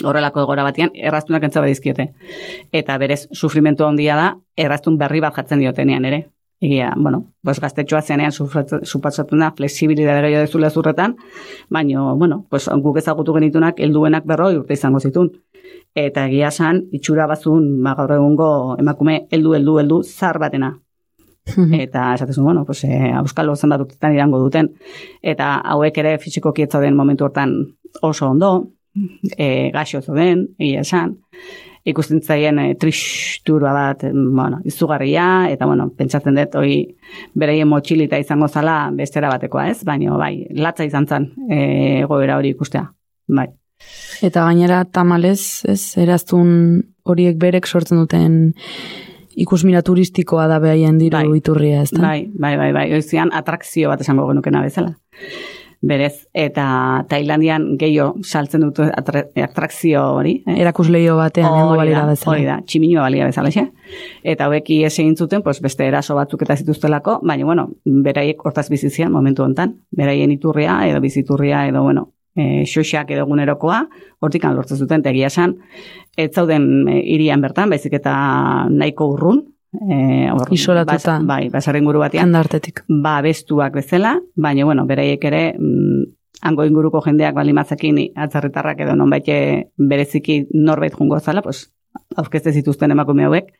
[0.04, 2.10] horrelako egora batean, erraztunak entza badizkiote.
[2.76, 4.26] Eta berez, sufrimentu handia da,
[4.56, 6.26] erraztun berri bat jatzen diotenean ere.
[6.58, 11.16] Egia, bueno, pues gaztetxoa zenean supatzatzen da flexibilidade gehiago dezula zurretan,
[11.68, 15.30] baina, bueno, pues guk ezagutu genitunak helduenak berroi urte izango zitun.
[15.94, 18.48] Eta egia san, itxura bazun, ma gaur egungo
[18.80, 20.72] emakume heldu, heldu, heldu, zar batena.
[21.82, 24.72] eta esatezun, bueno, pues, e, auskalo zen urtetan irango duten.
[25.22, 27.54] Eta hauek ere fisiko kietza den momentu hortan
[28.00, 28.52] oso ondo,
[29.36, 31.18] e, gaxo zoden, egia esan
[31.86, 36.80] ikusten zaien e, tristura bat, bueno, izugarria, eta bueno, pentsatzen dut, hoi
[37.38, 39.82] bereien motxilita izango zala bestera batekoa, ez?
[39.86, 41.60] Baina, bai, latza izan zen e,
[42.08, 42.86] goera hori ikustea,
[43.28, 43.48] bai.
[44.24, 48.38] Eta gainera tamalez, ez, eraztun horiek berek sortzen duten
[49.36, 51.38] ikusmira turistikoa da behaien diru bai.
[51.38, 52.00] iturria, ez da?
[52.00, 54.96] Bai, bai, bai, bai, oizian atrakzio bat esango genukena bezala
[55.80, 60.38] berez, eta Tailandian gehiago saltzen dut atrakzio hori.
[60.46, 60.58] Eh?
[60.62, 62.34] Erakusleio batean, nengo balira bezala.
[62.34, 63.66] Hori da, tximinua balia bezala, xe?
[64.24, 69.12] Eta haueki egin zuten, pues, beste eraso batzuk eta zituztelako, baina, bueno, beraiek hortaz bizizian
[69.12, 73.82] momentu hontan, beraien iturria, edo biziturria, edo, bueno, e, xoxak edo gunerokoa,
[74.20, 75.56] hortikan lortzen zuten, tegia esan,
[76.16, 78.14] ez zauden e, irian bertan, baizik eta
[78.70, 79.44] nahiko urrun,
[79.90, 85.24] eh or, isolatuta bas, bai basaren guru batean andartetik ba bestuak bezala baina bueno beraiek
[85.24, 86.02] ere mm,
[86.42, 89.26] hango inguruko jendeak bali matzakin atzarretarrak edo nonbait
[89.76, 91.72] bereziki norbait jungo zala pues
[92.16, 93.52] aurkezte zituzten emakume hauek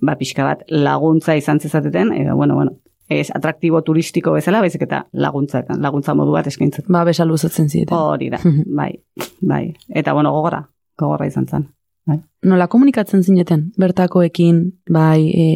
[0.00, 2.78] ba pixka bat laguntza izan zezateten edo bueno bueno
[3.10, 6.86] es atraktibo turistiko bezala, baizik eta laguntza, laguntza modu bat eskaintzen.
[6.94, 7.96] Ba, besaluzatzen zieten.
[7.96, 8.38] Hori da,
[8.80, 8.92] bai,
[9.42, 9.64] bai.
[9.88, 10.62] Eta, bueno, gogora,
[10.96, 11.66] gogorra izan zen.
[12.08, 12.18] Bai.
[12.48, 15.46] Nola komunikatzen zineten, bertakoekin, bai, e,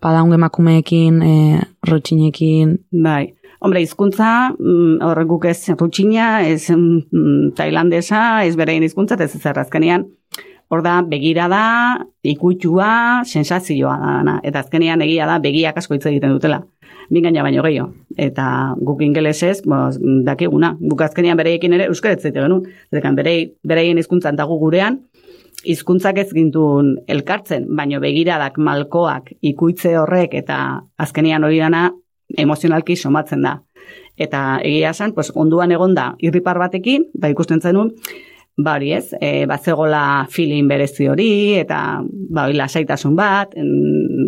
[0.00, 1.34] padaun emakumeekin, e,
[1.88, 2.78] rotxinekin.
[3.04, 9.36] Bai, hombre, izkuntza, mm, horrek guk ez rutxina, ez mm, tailandesa, ez berein izkuntza, ez
[9.36, 10.08] ez errazkenean,
[10.72, 11.64] hor da, begira da,
[12.24, 16.62] ikutua, sensazioa da, eta azkenean egia da, begiak asko hitz egiten dutela.
[17.12, 17.90] Mingaina baino gehiago.
[18.16, 18.44] Eta
[18.80, 22.64] guk ingelesez, boz, dakiguna, guk azkenean bereiekin ere euskaretzete genuen.
[22.94, 25.02] Zekan bereien hizkuntzan dago gurean,
[25.64, 30.58] hizkuntzak ez gintun elkartzen, baino begiradak malkoak ikuitze horrek eta
[30.98, 31.90] azkenian hori dana
[32.38, 33.58] emozionalki somatzen da.
[34.18, 37.92] Eta egia esan, pues, onduan egonda irripar batekin, ba ikusten zenun,
[38.56, 43.54] ba hori ez, e, bat zegoela feeling berezi hori, eta ba hori lasaitasun bat,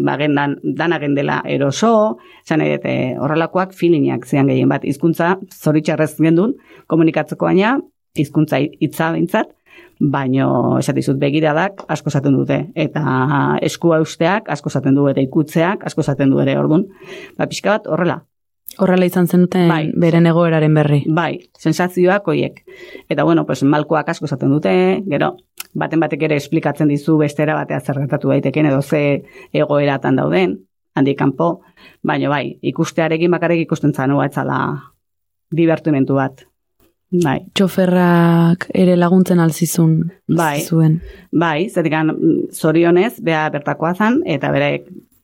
[0.05, 6.57] ba gendan, dana gendela eroso, zan edete horrelakoak feelingak zean gehien bat, hizkuntza zoritxarrez gendun,
[6.89, 7.77] komunikatzeko baina,
[8.15, 9.51] hizkuntza hitza bintzat,
[10.01, 12.61] baino esatizut begiradak asko zaten dute.
[12.75, 13.03] Eta
[13.63, 16.89] eskua usteak asko zaten du eta ikutzeak asko zaten du ere ordun
[17.39, 18.21] ba pixka bat horrela.
[18.79, 19.93] Horrela izan zen duten bai.
[19.95, 21.05] beren egoeraren berri.
[21.07, 22.63] Bai sensazioak hoiek
[23.09, 25.37] eta bueno pues malkoak asko zaten dute gero
[25.75, 30.59] baten batek ere esplikatzen dizu bestera batea zer gertatu daiteken edo ze egoeratan dauden
[30.95, 31.63] handik kanpo,
[32.07, 34.59] baina bai, ikustearekin bakarrik ikusten zanua etzala
[35.51, 36.45] divertimentu bat.
[37.23, 40.63] Bai, Txoferrak ere laguntzen alzizun Bai.
[40.67, 41.01] zuen.
[41.31, 44.71] bai, zertikan mm, zorionez, bea bertakoa zan, eta bere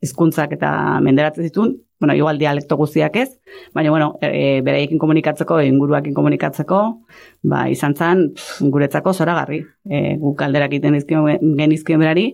[0.01, 3.29] hizkuntzak eta menderatzen zituen, bueno, igual dialekto guztiak ez,
[3.75, 6.79] baina, bueno, e, bereiekin komunikatzeko, inguruakin komunikatzeko,
[7.43, 9.61] ba, izan zan, pff, guretzako zoragarri.
[9.85, 12.31] E, guk galderak egiten dizkion- genizkion berari,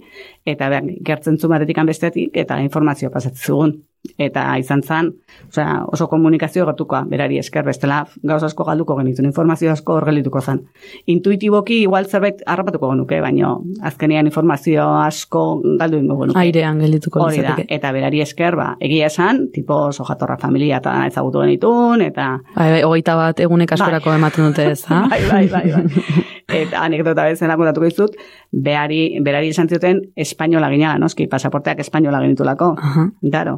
[0.47, 3.75] eta behar, gertzen zu batetik bestetik, eta informazio pasatzen zugun.
[4.19, 5.13] Eta izan zan,
[5.49, 10.41] osea, oso komunikazio gertukoa, berari esker, bestela gauz asko galduko genituen, informazio asko hor geldituko
[10.41, 10.63] zen.
[11.07, 13.55] Intuitiboki igual zerbait harrapatuko genuke, baina
[13.91, 15.45] azkenean informazio asko
[15.81, 16.39] galdu ingo genuke.
[16.41, 20.99] Airean geldituko Hori da, eta berari esker, ba, egia esan, tipo oso jatorra familia eta
[21.07, 25.05] ezagutu genitun, eta Bai, bai, hogeita bat egunek askorako ematen dute ez, ha?
[25.13, 26.27] bai, bai, bai, bai.
[26.47, 28.13] Eta anekdota bezala kontatuko dizut,
[28.53, 32.75] berari, berari esan zioten espainola ginala, noski, pasaporteak espainola genitulako.
[32.79, 33.09] Aha.
[33.25, 33.57] Claro.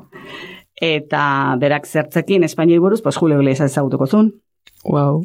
[0.80, 1.22] Eta
[1.60, 4.32] berak zertzekin espainoi buruz, pues Julio Iglesias ezagutuko zuen.
[4.84, 5.24] Wow.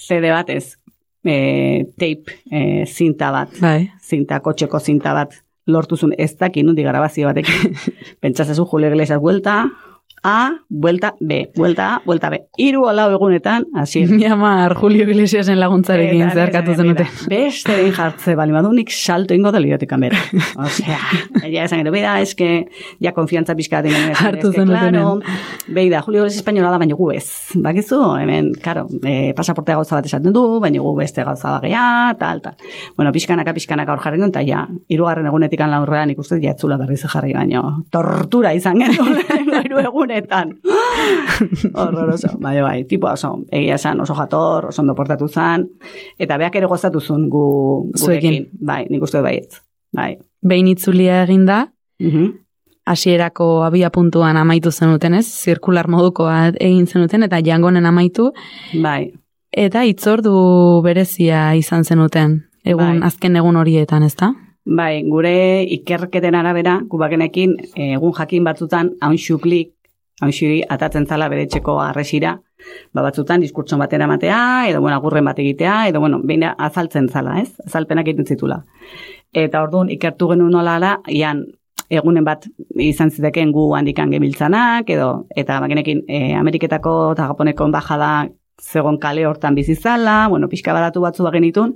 [0.00, 0.76] CD bat ez,
[1.22, 3.92] e, tape, e, zinta bat, Bai.
[4.02, 7.76] zinta, kotxeko zinta bat lortu zuen ez dakit nundi grabazio batekin.
[8.22, 9.68] Pentsatzen Julio Iglesias buelta
[10.24, 12.38] A, buelta B, buelta A, buelta B.
[12.56, 17.10] Hiru alau egunetan, hasi Miamar Julio Iglesiasen laguntzarekin Eta zeharkatu zenuten.
[17.28, 20.22] Beste den jartze bali badu nik salto ingo da lirotikan bera.
[20.64, 20.96] Osea,
[21.42, 22.48] ella esan gero, beda, eske,
[23.04, 24.14] ja konfiantza pixka ingen.
[24.16, 24.96] Hartu zenutenen.
[24.96, 25.20] Claro,
[25.68, 27.28] beida, Julio es espainola da, baina gu ez.
[27.60, 32.14] Bakizu, hemen, karo, e, pasaportea gauza bat esaten du, baina gu beste gauza bat geha,
[32.16, 32.56] tal, tal.
[32.96, 37.62] Bueno, pixkanaka, pixkanaka hor jarri eta ja, irugarren egunetik laurrean ikusten jatzula berriz jarri, baina
[37.92, 40.13] tortura izan genuen hiru egunetan.
[41.74, 45.66] Horroroso, bai, bai, tipo oso, egia esan oso jator, oso ondo portatu zan,
[46.18, 47.44] eta beak ere gozatu zuen gu,
[48.00, 48.48] gurekin.
[48.60, 49.60] Bai, nik uste dut baietz.
[49.94, 50.14] Bai.
[50.42, 52.32] Behin itzulia eginda, Mhm.
[52.86, 55.26] hasierako abia puntuan amaitu zenuten, ez?
[55.26, 56.26] Zirkular moduko
[56.60, 58.32] egin zenuten eta jangonen amaitu
[58.82, 59.12] Bai,
[59.52, 62.42] eta itzordu berezia izan zenuten.
[62.64, 63.06] Egun Bai.
[63.08, 64.34] azken egun horietan, ezta?
[64.66, 69.72] bai, gure ikerketen arabera, gubakenekin, egun jakin batzutan, haun xuklik,
[70.20, 72.36] haun xuri, atatzen zala bere etxeko arresira,
[72.94, 77.40] ba batzutan diskurtson batera matea, edo bueno, agurren bat egitea, edo bueno, behin azaltzen zala,
[77.42, 77.50] ez?
[77.66, 78.62] Azalpenak egiten zitula.
[79.32, 81.44] Eta orduan ikertu genuen nola ala, ian
[81.90, 82.46] egunen bat
[82.80, 88.14] izan ziteken gu handikan gebiltzanak, edo, eta bagenekin e, Ameriketako eta Japoneko embajada
[88.62, 91.74] zegon kale hortan bizizala, bueno, pixka badatu batzu bagenitun,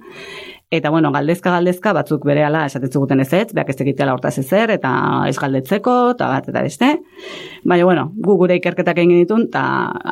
[0.70, 4.68] Eta bueno, galdezka galdezka batzuk berehala esaten ziguten ez ez, beak ez egiteala hortaz ezer,
[4.74, 4.90] eta
[5.24, 6.90] ez galdetzeko, eta bat eta beste.
[7.64, 9.62] Baina bueno, gu gure ikerketak egin ditun, eta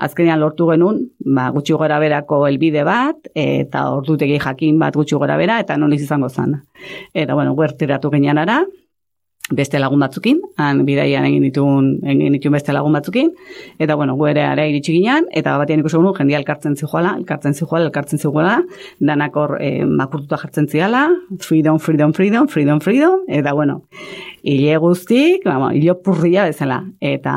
[0.08, 1.02] azkenean lortu genuen,
[1.36, 6.00] ba, gutxi gora berako elbide bat, eta ordutegi jakin bat gutxi gora bera, eta noliz
[6.06, 6.56] izango zen.
[7.12, 8.62] Eta bueno, guertiratu ginean ara,
[9.50, 13.30] beste lagun batzukin, han bidaian egin ditun, egin ditun beste lagun batzukin,
[13.78, 17.54] eta bueno, gu ere ara iritsi ginean, eta batean ikusi genuen jendia elkartzen zijoala, elkartzen
[17.54, 18.56] zijoala, elkartzen zijoala,
[18.98, 21.06] danak hor eh, makurtuta jartzen ziala,
[21.38, 23.82] freedom, freedom, freedom, freedom, freedom, eta bueno,
[24.42, 27.36] hile guztik, vamos, hilo purria bezala, eta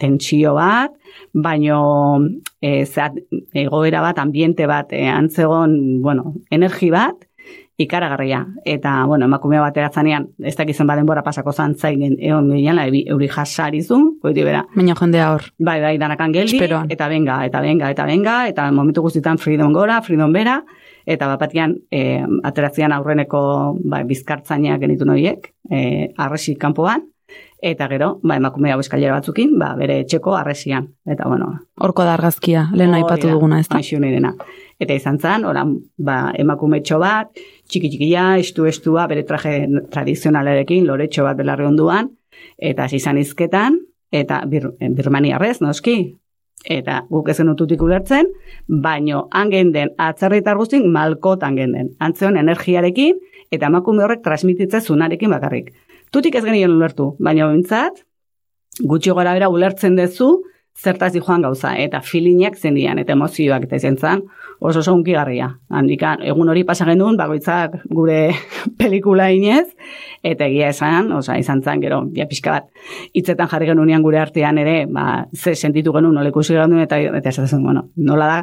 [0.00, 0.96] tentsio bat,
[1.36, 2.18] baino
[2.60, 3.20] e, zeat,
[3.52, 7.28] egoera bat, ambiente bat, e, antzegon, bueno, energi bat,
[7.76, 8.46] ikaragarria.
[8.64, 14.44] Eta, bueno, emakumea batera zanean, ez dakizen badenbora pasako zantzaigen egon ginean, euri jasarizun, goiti
[14.44, 15.44] bera, Baina jendea hor.
[15.58, 16.90] Bai, bai, danakan geldi, Esperoan.
[16.90, 20.62] eta benga, eta benga, eta benga, eta momentu guztietan freedom gora, freedom bera,
[21.06, 23.42] eta bapatian e, ateratzean aurreneko
[23.84, 27.04] bai, bizkartzainak genitu noiek, e, arresi kanpoan,
[27.62, 30.88] eta gero, ba, emakume hau eskailera batzukin, ba, bere etxeko arresian.
[31.06, 33.60] Eta, bueno, Horko da argazkia, lehen aipatu da, duguna?
[33.76, 34.32] Aixi honi dena.
[34.80, 37.30] Eta izan zen, oran, ba, emakumetxo bat,
[37.68, 42.10] txiki txikia, estu estua, bere traje tradizionalarekin, loretxo bat belarri onduan,
[42.58, 43.78] eta hasi izan izketan,
[44.12, 44.68] eta bir,
[44.98, 45.96] birmaniarrez, noski,
[46.64, 48.28] eta guk ezen ututik ulertzen,
[48.68, 51.94] baino hangen den atzerritar guztin malkotan den.
[52.00, 53.20] Antzeon energiarekin,
[53.50, 55.72] eta emakume horrek transmititzen zunarekin bakarrik.
[56.12, 58.04] Tutik ez genien ulertu, baina bintzat,
[58.84, 60.42] gutxi gora bera ulertzen dezu,
[60.76, 64.22] zertaz joan gauza, eta filinak zendian, eta emozioak eta izan zen,
[64.60, 65.48] oso oso unkigarria.
[65.72, 68.18] Handikan, egun hori pasa genuen, bakoitzak gure
[68.78, 69.66] pelikula inez,
[70.22, 72.68] eta egia esan, osa, izan zen, gero, ja pixka bat,
[73.16, 77.32] hitzetan jarri genunean gure artean ere, ba, ze sentitu genuen, nola ikusi genuen, eta, eta
[77.32, 78.38] esaten zen, bueno, nola da,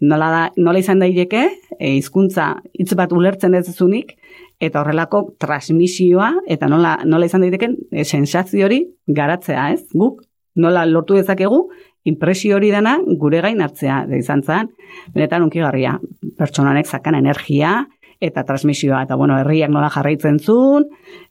[0.00, 1.46] nola da, nola izan daileke,
[1.78, 4.16] e, hizkuntza hitz bat ulertzen ez zunik,
[4.60, 9.84] eta horrelako transmisioa, eta nola, nola izan daiteken, e, sensazio hori garatzea, ez?
[9.94, 10.24] Guk,
[10.56, 11.66] nola lortu dezakegu,
[12.06, 14.70] impresio hori dana gure gain hartzea, da izan zen,
[15.14, 15.98] benetan unkigarria,
[16.38, 17.82] pertsonanek zakan energia,
[18.20, 20.86] eta transmisioa, eta bueno, herriak nola jarraitzen zuen,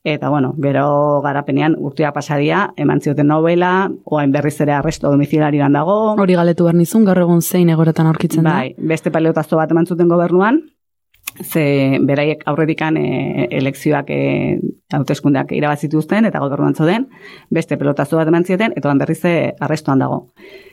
[0.06, 5.98] eta bueno, gero garapenean urtea pasadia, eman zioten novela, oain berriz ere arresto domiciliarioan dago,
[6.22, 8.60] Hori galetu behar nizun, gaur egun zein egoretan aurkitzen da.
[8.60, 10.62] bai, beste paleotazo bat eman zuten gobernuan,
[11.44, 14.60] ze beraiek aurredikan e, elekzioak e,
[14.94, 17.08] hauteskundeak irabazituzten eta gobernuan zoden,
[17.50, 20.20] beste pelotazo bat eman zioten, eta berriz e, arrestoan dago.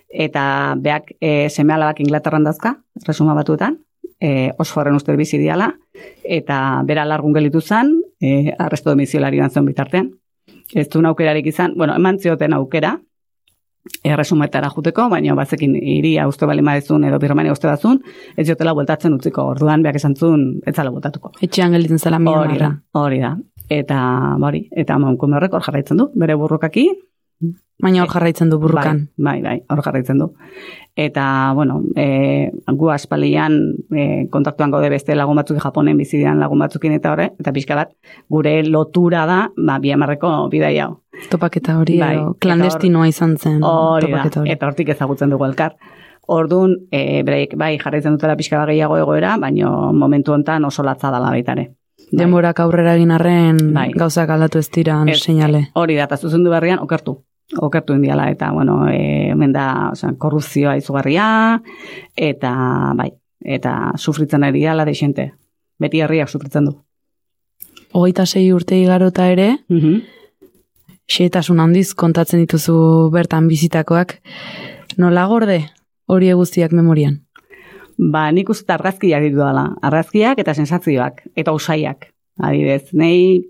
[0.09, 3.79] Eta beak e, seme alabak Inglaterran dazka, resuma batuetan,
[4.21, 5.73] e, Oxforden uste bizi diala,
[6.25, 10.13] eta bera largun gelitu zen, e, arresto domiciliarioan zen bitartean.
[10.75, 12.99] Ez du aukerarik izan, bueno, eman zioten aukera,
[14.07, 17.99] erresumetara juteko, baina bazekin iria uste bali maezun edo birmania uste dazun,
[18.37, 21.33] ez jotela bueltatzen utziko, orduan beak esan zuen, ez zala bueltatuko.
[21.43, 23.35] Etxean gelditzen zela Hori da, hori da.
[23.69, 24.01] Eta,
[24.41, 26.89] hori, eta horrek hor jarraitzen du, bere burrukaki.
[27.83, 29.09] Baina hor jarraitzen du burrukan.
[29.17, 30.29] Bai, bai, bai, hor jarraitzen du.
[30.95, 31.25] Eta,
[31.57, 33.57] bueno, e, gu aspalian
[33.91, 37.91] e, kontaktuan gaude beste lagun batzuk Japonen bizi lagun batzukin eta horre, eta pixka bat,
[38.31, 40.93] gure lotura da, ba, biamarreko bidai hau.
[41.33, 43.59] Topaketa hori, Bai, edo, klandestinoa izan zen.
[43.67, 44.51] Hori da, hori.
[44.55, 45.75] eta hortik ezagutzen dugu elkar.
[46.31, 51.11] Orduan, e, beraiek bai jarraitzen dutela pixka bat gehiago egoera, baina momentu hontan oso latza
[51.11, 51.73] dala baitare.
[52.13, 52.19] Bai.
[52.27, 53.91] Denborak aurrera egin arren Bai.
[53.97, 55.71] gauzak aldatu ez diran Ez, seinale.
[55.75, 57.23] Hori da, eta zuzendu berrian okertu.
[57.61, 61.63] Okertu indiala, eta, bueno, e, hemen da, osea, korrupzioa izugarria,
[62.17, 62.53] eta,
[62.97, 63.11] bai,
[63.41, 65.33] eta sufritzen ari dala deixente.
[65.81, 66.77] Beti herriak sufritzen du.
[67.93, 70.03] Hogeita sei urte igarota ere, Mhm.
[71.09, 74.21] xeetasun handiz kontatzen dituzu bertan bizitakoak.
[74.97, 75.71] Nola gorde
[76.07, 77.23] hori guztiak memorian?
[77.99, 79.68] Ba, nik uste argazkiak ditu dela.
[79.82, 82.12] Argazkiak eta sensazioak, eta usaiak.
[82.40, 83.45] Adibidez, nei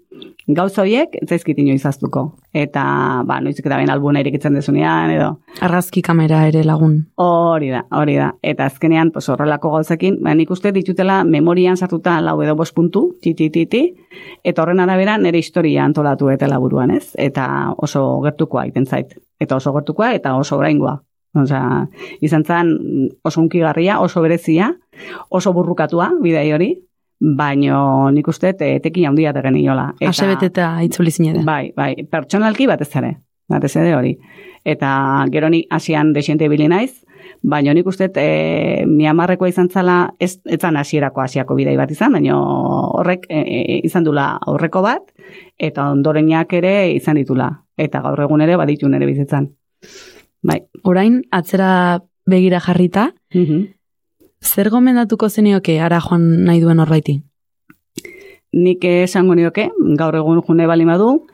[0.50, 2.24] gauza horiek ez zaizkit inoiz aztuko.
[2.52, 2.82] Eta,
[3.28, 5.28] ba, noizik eta behin albuna irikitzen dezunean, edo,
[5.62, 6.96] Argazki kamera ere lagun.
[7.22, 8.32] Hori da, hori da.
[8.42, 13.04] Eta azkenean, pues, horrelako gauzekin, ba, nik uste ditutela memorian sartuta lau edo bost puntu,
[13.22, 13.84] titi, titi,
[14.44, 17.14] eta horren arabera nire historia antolatu eta laburuan, ez?
[17.14, 17.46] Eta
[17.78, 19.14] oso gertukoa egiten zait.
[19.40, 20.98] Eta oso gertukoa eta oso oraingoa.
[21.32, 21.86] Osea,
[22.20, 22.72] izan zen
[23.24, 24.68] oso unkigarria, oso berezia,
[25.30, 26.74] oso burrukatua, bidei hori,
[27.22, 29.92] baino nik uste eh, tekin handia tegen inola.
[30.08, 31.44] Ase beteta itzuli zinede.
[31.46, 33.14] Bai, bai, pertsonalki batez ere.
[33.48, 34.16] Batez ere hori.
[34.64, 34.90] Eta
[35.32, 37.02] gero ni hasian desiente ibili naiz,
[37.42, 42.12] baina nik uste e, Miamarrekoa izan zala, ez, ez zan hasierako hasiako bidei bat izan,
[42.12, 45.10] baina horrek e, e, izan dula aurreko bat,
[45.58, 47.50] eta ondorenak ere izan ditula.
[47.78, 49.48] Eta gaur egun ere baditu nere bizitzan.
[50.42, 50.62] Bai.
[50.82, 53.74] Orain, atzera begira jarrita, Mhm.
[54.42, 57.22] zer gomendatuko zenioke ara joan nahi duen horbaiti?
[58.52, 61.26] nik esango nioke, gaur egun june bali badu,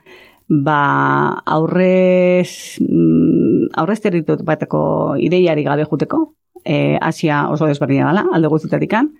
[0.48, 6.34] ba aurrez, mm, aurrez territot bateko ideiari gabe juteko,
[6.64, 9.10] e, Asia oso desberdina dela, alde guztitatikan.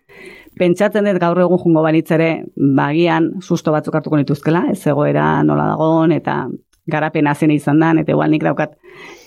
[0.59, 6.13] Pentsatzen dut gaur egun jungo banitzere, bagian susto batzuk hartuko nituzkela, ez egoera nola dagon,
[6.13, 6.49] eta
[6.89, 8.75] garapena zen izan dan, eta igual nik daukat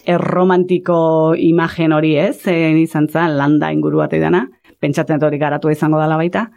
[0.10, 4.48] erromantiko imagen hori ez, zen izan zen, landa inguru bat dana,
[4.82, 6.48] pentsatzen dut hori garatu izango dela baita,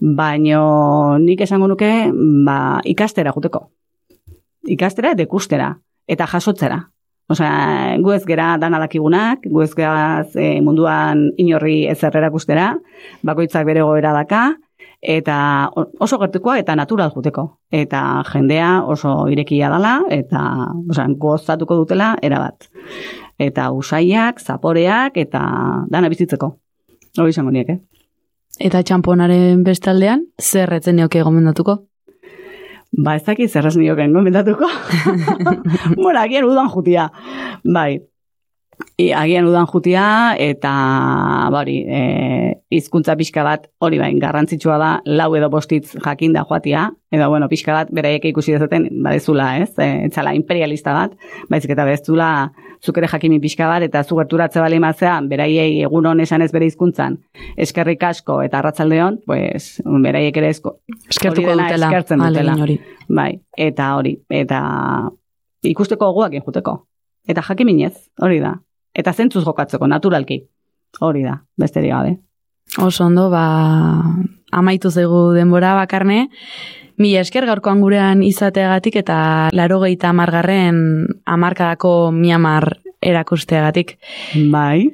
[0.00, 1.90] baino nik esango nuke
[2.46, 3.66] ba, ikastera juteko.
[4.70, 5.74] Ikastera eta ikustera,
[6.08, 6.80] eta jasotzera.
[7.34, 12.74] Osea, gu ez gera danalakigunak, gu ez gera e, munduan inorri ezer erakustera,
[13.24, 14.42] bakoitzak bere goera daka,
[15.04, 15.36] eta
[16.00, 17.46] oso gertukoa eta natural juteko.
[17.72, 20.42] Eta jendea oso irekia dala, eta
[20.90, 22.68] osea, gozatuko dutela erabat.
[23.38, 25.42] Eta usaiak, zaporeak, eta
[25.90, 26.54] dana bizitzeko.
[27.18, 27.80] Hori izango niek, eh?
[28.62, 31.80] Eta txamponaren bestaldean, zer etzen nioke gomendatuko?
[32.94, 34.68] Ba, ez dakit zer ez nioken gomendatuko.
[36.02, 37.08] bueno, agian udan jutia.
[37.64, 37.98] Bai.
[38.96, 40.04] I, agian udan jutia
[40.38, 40.72] eta
[41.50, 42.02] bari, e,
[42.70, 47.74] hizkuntza pixka bat hori bain garrantzitsua da lau edo bostitz jakinda joatia, edo bueno, pixka
[47.74, 49.72] bat beraiek ikusi dezaten badezula, ez?
[49.78, 51.18] E, etzala imperialista bat,
[51.50, 52.30] baizik eta bezula
[52.84, 56.50] zuk ere jakimi pixka bat eta zu gerturatze bali mazea beraiei egun hon esan ez
[56.52, 57.18] bere hizkuntzan
[57.56, 60.78] eskerrik asko eta arratsaldeon, pues beraiek ere esko
[61.10, 62.56] Eskertuko hori dutela, eskertzen dutela.
[62.62, 62.78] hori.
[63.08, 64.60] Bai, eta hori, eta
[65.64, 66.82] ikusteko gogoak juteko.
[67.28, 68.54] Eta jakiminez, hori da.
[68.94, 70.42] Eta zentzuz jokatzeko, naturalki.
[71.00, 72.18] Hori da, besterik gabe.
[72.78, 73.44] Oso ondo, ba,
[74.52, 76.28] amaitu zaigu denbora bakarne.
[77.00, 79.16] Mila esker gaurkoan gurean izateagatik eta
[79.52, 80.76] laro gehieta amargarren
[81.26, 82.68] amarkadako miamar
[83.02, 83.96] erakusteagatik.
[84.52, 84.92] Bai.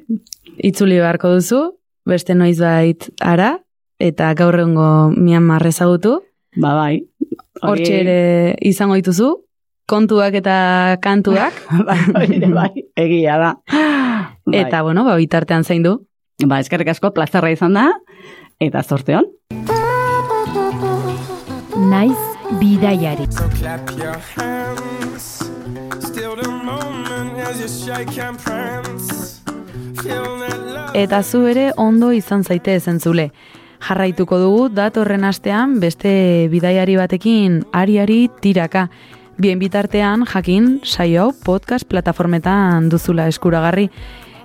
[0.56, 1.60] Itzuli beharko duzu,
[2.08, 3.58] beste noizbait ara,
[4.00, 6.20] eta gaur egungo miamar ezagutu.
[6.56, 7.04] Ba, bai.
[7.60, 8.20] Hortxe ere
[8.64, 9.34] izango dituzu,
[9.90, 10.56] kontuak eta
[11.02, 11.56] kantuak.
[12.14, 13.52] bai, ere bai, egia da.
[14.46, 14.62] Bai.
[14.62, 15.98] Eta, bueno, ba, bitartean zain du.
[16.46, 17.90] Ba, eskerrik asko, plazarra izan da,
[18.62, 19.28] eta zorte hon.
[21.90, 22.18] Naiz
[22.60, 23.26] bidaiari.
[23.32, 25.50] So clap your hands.
[26.00, 29.40] Still the moment as you shake and prance.
[30.02, 30.94] Feel that love.
[30.94, 33.30] Eta zu ere ondo izan zaite ezentzule.
[33.80, 38.88] Jarraituko dugu datorren astean beste bidaiari batekin ariari tiraka.
[39.40, 43.86] Bien bitartean jakin saio podcast plataformetan duzula eskuragarri.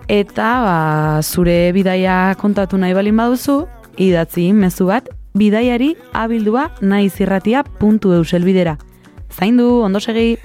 [0.07, 0.77] Eta ba,
[1.19, 3.57] zure bidaia kontatu nahi balin baduzu,
[3.99, 8.77] idatzi mezu bat bidaiari abildua naizirratia.eu selbidera.
[9.35, 10.37] Zaindu, ondo segi!